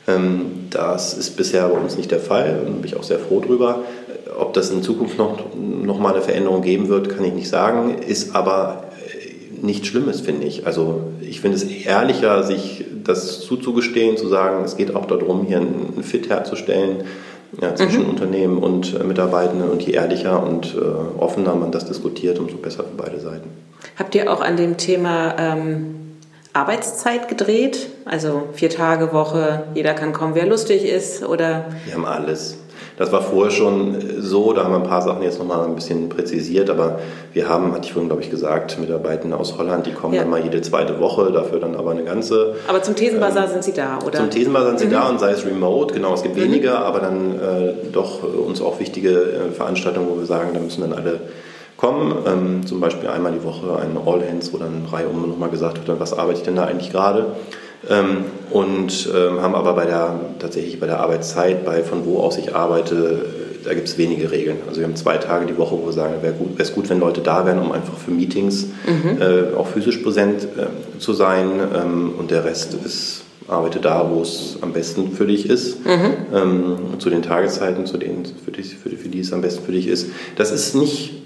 [0.06, 3.40] Ähm, das ist bisher bei uns nicht der Fall und bin ich auch sehr froh
[3.40, 3.80] drüber.
[4.38, 7.96] Ob das in Zukunft noch, noch mal eine Veränderung geben wird, kann ich nicht sagen,
[8.06, 8.83] ist aber
[9.62, 10.66] nichts Schlimmes, finde ich.
[10.66, 15.58] Also ich finde es ehrlicher, sich das zuzugestehen, zu sagen, es geht auch darum, hier
[15.58, 17.04] einen Fit herzustellen
[17.60, 18.10] ja, zwischen mhm.
[18.10, 22.84] Unternehmen und äh, Mitarbeitenden und je ehrlicher und äh, offener man das diskutiert, umso besser
[22.84, 23.48] für beide Seiten.
[23.96, 25.94] Habt ihr auch an dem Thema ähm,
[26.52, 27.90] Arbeitszeit gedreht?
[28.04, 31.66] Also vier Tage Woche, jeder kann kommen, wer lustig ist oder?
[31.84, 32.58] Wir haben alles.
[32.96, 36.08] Das war vorher schon so, da haben wir ein paar Sachen jetzt nochmal ein bisschen
[36.08, 37.00] präzisiert, aber
[37.32, 40.20] wir haben, hatte ich vorhin, glaube ich, gesagt, Mitarbeiter aus Holland, die kommen ja.
[40.20, 42.54] dann mal jede zweite Woche, dafür dann aber eine ganze...
[42.68, 44.18] Aber zum Thesenbazar ähm, sind sie da, oder?
[44.18, 44.92] Zum Thesenbazar sind sie mhm.
[44.92, 46.42] da und sei es remote, genau, es gibt mhm.
[46.42, 50.82] weniger, aber dann äh, doch uns auch wichtige äh, Veranstaltungen, wo wir sagen, da müssen
[50.82, 51.20] dann alle
[51.76, 52.14] kommen.
[52.26, 55.86] Ähm, zum Beispiel einmal die Woche ein All Hands, wo dann Reihe um nochmal gesagt
[55.86, 57.34] wird, was arbeite ich denn da eigentlich gerade?
[57.90, 62.38] Ähm, und ähm, haben aber bei der, tatsächlich bei der Arbeitszeit, bei von wo aus
[62.38, 63.24] ich arbeite,
[63.64, 64.58] da gibt es wenige Regeln.
[64.68, 67.00] Also wir haben zwei Tage die Woche, wo wir sagen, wäre gut, es gut, wenn
[67.00, 69.20] Leute da wären, um einfach für Meetings mhm.
[69.20, 71.46] äh, auch physisch präsent äh, zu sein.
[71.74, 76.14] Ähm, und der Rest ist arbeite da, wo es am besten für dich ist, mhm.
[76.34, 79.72] ähm, zu den Tageszeiten, zu denen für, dich, für, für die es am besten für
[79.72, 80.08] dich ist.
[80.36, 81.23] Das ist nicht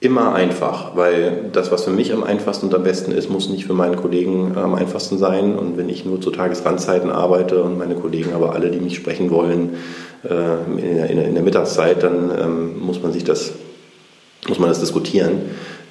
[0.00, 3.66] immer einfach, weil das, was für mich am einfachsten und am besten ist, muss nicht
[3.66, 5.56] für meinen Kollegen am einfachsten sein.
[5.58, 9.30] Und wenn ich nur zu Tagesrandzeiten arbeite und meine Kollegen aber alle, die mich sprechen
[9.30, 9.76] wollen,
[10.24, 13.52] äh, in der, in der Mittagszeit, dann ähm, muss man sich das,
[14.48, 15.42] muss man das diskutieren.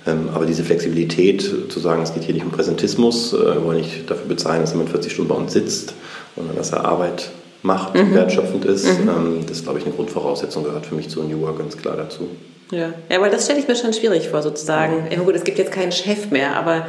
[0.08, 3.78] Ähm, aber diese Flexibilität zu sagen, es geht hier nicht um Präsentismus, äh, wir wollen
[3.78, 5.94] nicht dafür bezahlen, dass jemand 40 Stunden bei uns sitzt,
[6.36, 7.30] sondern dass er Arbeit
[7.62, 8.16] macht, mhm.
[8.16, 9.10] wertschöpfend ist, mhm.
[9.10, 11.96] Ähm, das ist, glaube ich, eine Grundvoraussetzung, gehört für mich zu New Work ganz klar
[11.96, 12.30] dazu.
[12.72, 15.08] Ja, ja weil das stelle ich mir schon schwierig vor, sozusagen.
[15.10, 16.86] Ja, gut, es gibt jetzt keinen Chef mehr, aber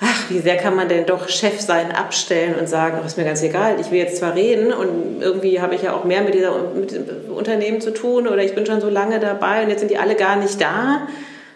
[0.00, 3.24] ach, wie sehr kann man denn doch Chef sein abstellen und sagen, ach, ist mir
[3.24, 6.34] ganz egal, ich will jetzt zwar reden und irgendwie habe ich ja auch mehr mit
[6.34, 9.90] dieser mit Unternehmen zu tun oder ich bin schon so lange dabei und jetzt sind
[9.90, 11.06] die alle gar nicht da.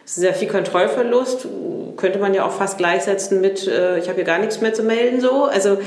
[0.04, 1.48] Das ist ja viel Kontrollverlust,
[1.96, 4.82] könnte man ja auch fast gleichsetzen mit, äh, ich habe hier gar nichts mehr zu
[4.82, 5.44] melden, so.
[5.44, 5.78] Also,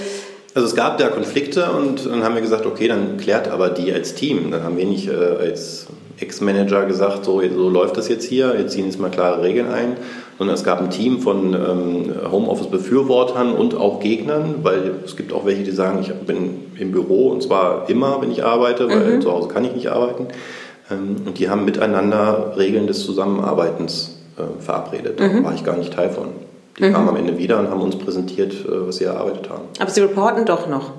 [0.55, 3.93] also es gab da Konflikte und dann haben wir gesagt, okay, dann klärt aber die
[3.93, 4.49] als Team.
[4.49, 5.85] Dann haben wir nicht äh, als
[6.19, 9.97] Ex-Manager gesagt, so, so läuft das jetzt hier, jetzt ziehen jetzt mal klare Regeln ein.
[10.39, 15.45] Und es gab ein Team von ähm, Homeoffice-Befürwortern und auch Gegnern, weil es gibt auch
[15.45, 19.21] welche, die sagen, ich bin im Büro und zwar immer, wenn ich arbeite, weil mhm.
[19.21, 20.27] zu Hause kann ich nicht arbeiten.
[20.91, 25.19] Ähm, und die haben miteinander Regeln des Zusammenarbeitens äh, verabredet.
[25.19, 25.43] Da mhm.
[25.43, 26.27] war ich gar nicht Teil von.
[26.77, 26.93] Die mhm.
[26.93, 29.63] kamen am Ende wieder und haben uns präsentiert, äh, was sie erarbeitet haben.
[29.79, 30.91] Aber sie reporten doch noch.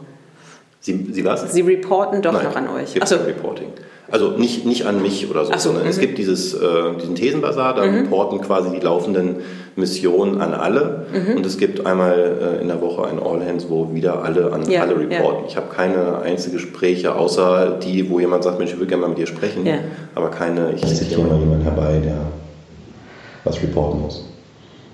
[0.81, 1.53] Sie, sie was?
[1.53, 3.01] Sie reporten doch Nein, noch an euch.
[3.01, 3.17] Achso.
[3.17, 3.69] Reporting.
[4.11, 6.01] Also nicht, nicht an mich oder so, so sondern es mhm.
[6.01, 7.95] gibt dieses, äh, diesen Thesenbasar, da mhm.
[7.95, 9.37] reporten quasi die laufenden
[9.77, 11.07] Missionen an alle.
[11.13, 11.37] Mhm.
[11.37, 14.69] Und es gibt einmal äh, in der Woche ein All Hands, wo wieder alle an
[14.71, 15.43] ja, alle reporten.
[15.43, 15.49] Ja.
[15.49, 19.09] Ich habe keine einzigen Gespräche, außer die, wo jemand sagt, Mensch, ich will gerne mal
[19.09, 19.75] mit dir sprechen, ja.
[20.15, 22.19] aber keine, ich ziehe mal jemand herbei, der
[23.45, 24.25] was reporten muss.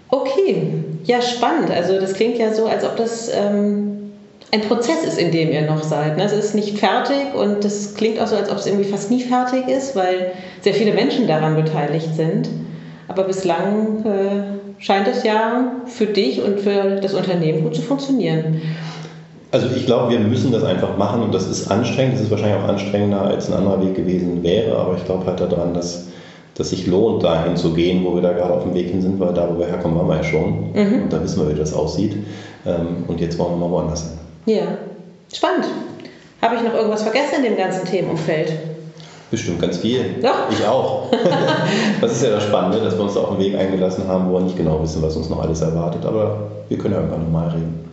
[0.09, 0.73] Okay,
[1.05, 1.71] ja spannend.
[1.71, 3.31] Also das klingt ja so, als ob das...
[3.33, 3.94] Ähm
[4.55, 6.17] ein Prozess ist, in dem ihr noch seid.
[6.17, 6.23] Ne?
[6.23, 9.21] Es ist nicht fertig und das klingt auch so, als ob es irgendwie fast nie
[9.21, 10.31] fertig ist, weil
[10.61, 12.49] sehr viele Menschen daran beteiligt sind.
[13.09, 18.63] Aber bislang äh, scheint es ja für dich und für das Unternehmen gut zu funktionieren.
[19.51, 22.15] Also ich glaube, wir müssen das einfach machen und das ist anstrengend.
[22.15, 24.77] Das ist wahrscheinlich auch anstrengender, als ein anderer Weg gewesen wäre.
[24.77, 26.07] Aber ich glaube halt daran, dass
[26.55, 29.19] das sich lohnt, dahin zu gehen, wo wir da gerade auf dem Weg hin sind,
[29.19, 30.71] weil da, wo wir herkommen, waren wir ja schon.
[30.73, 31.03] Mhm.
[31.03, 32.17] Und da wissen wir, wie das aussieht.
[32.65, 34.24] Ähm, und jetzt wollen wir mal woanders hin.
[34.47, 34.79] Ja,
[35.33, 35.67] spannend.
[36.43, 38.53] Habe ich noch irgendwas vergessen in dem ganzen Themenumfeld?
[39.31, 40.17] Bestimmt ganz viel.
[40.21, 40.47] Ja.
[40.51, 41.11] Ich auch.
[42.01, 44.35] das ist ja das Spannende, dass wir uns da auf einen Weg eingelassen haben, wo
[44.35, 46.05] wir nicht genau wissen, was uns noch alles erwartet.
[46.05, 47.85] Aber wir können ja irgendwann nochmal reden.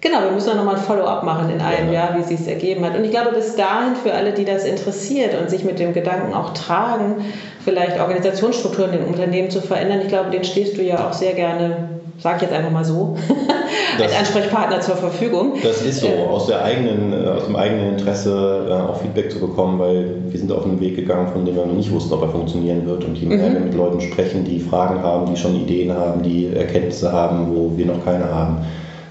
[0.00, 2.06] Genau, wir müssen auch nochmal ein Follow-up machen in einem ja.
[2.06, 2.96] Jahr, wie es sich ergeben hat.
[2.96, 6.34] Und ich glaube, bis dahin für alle, die das interessiert und sich mit dem Gedanken
[6.34, 7.16] auch tragen,
[7.64, 11.97] vielleicht Organisationsstrukturen in Unternehmen zu verändern, ich glaube, den stehst du ja auch sehr gerne,
[12.18, 13.16] sag ich jetzt einfach mal so,
[14.02, 15.54] als Ansprechpartner zur Verfügung.
[15.62, 19.38] Das ist so, aus, der eigenen, äh, aus dem eigenen Interesse äh, auch Feedback zu
[19.38, 22.22] bekommen, weil wir sind auf einen Weg gegangen, von dem wir noch nicht wussten, ob
[22.22, 23.04] er funktionieren wird.
[23.04, 23.54] Und je mehr mhm.
[23.54, 27.76] wir mit Leuten sprechen, die Fragen haben, die schon Ideen haben, die Erkenntnisse haben, wo
[27.76, 28.58] wir noch keine haben,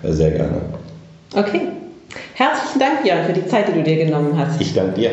[0.04, 0.62] äh, sehr gerne.
[1.36, 1.62] Okay.
[2.34, 4.62] Herzlichen Dank, Jan, für die Zeit, die du dir genommen hast.
[4.62, 5.12] Ich danke dir.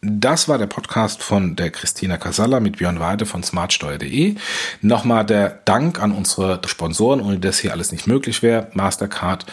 [0.00, 4.36] Das war der Podcast von der Christina Casalla mit Björn Weide von smartsteuer.de.
[4.80, 8.68] Nochmal der Dank an unsere Sponsoren, ohne das hier alles nicht möglich wäre.
[8.74, 9.44] Mastercard,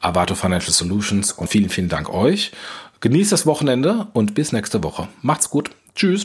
[0.00, 2.52] Avato Financial Solutions und vielen, vielen Dank euch.
[3.00, 5.08] Genießt das Wochenende und bis nächste Woche.
[5.20, 5.70] Macht's gut.
[5.94, 6.24] Tschüss.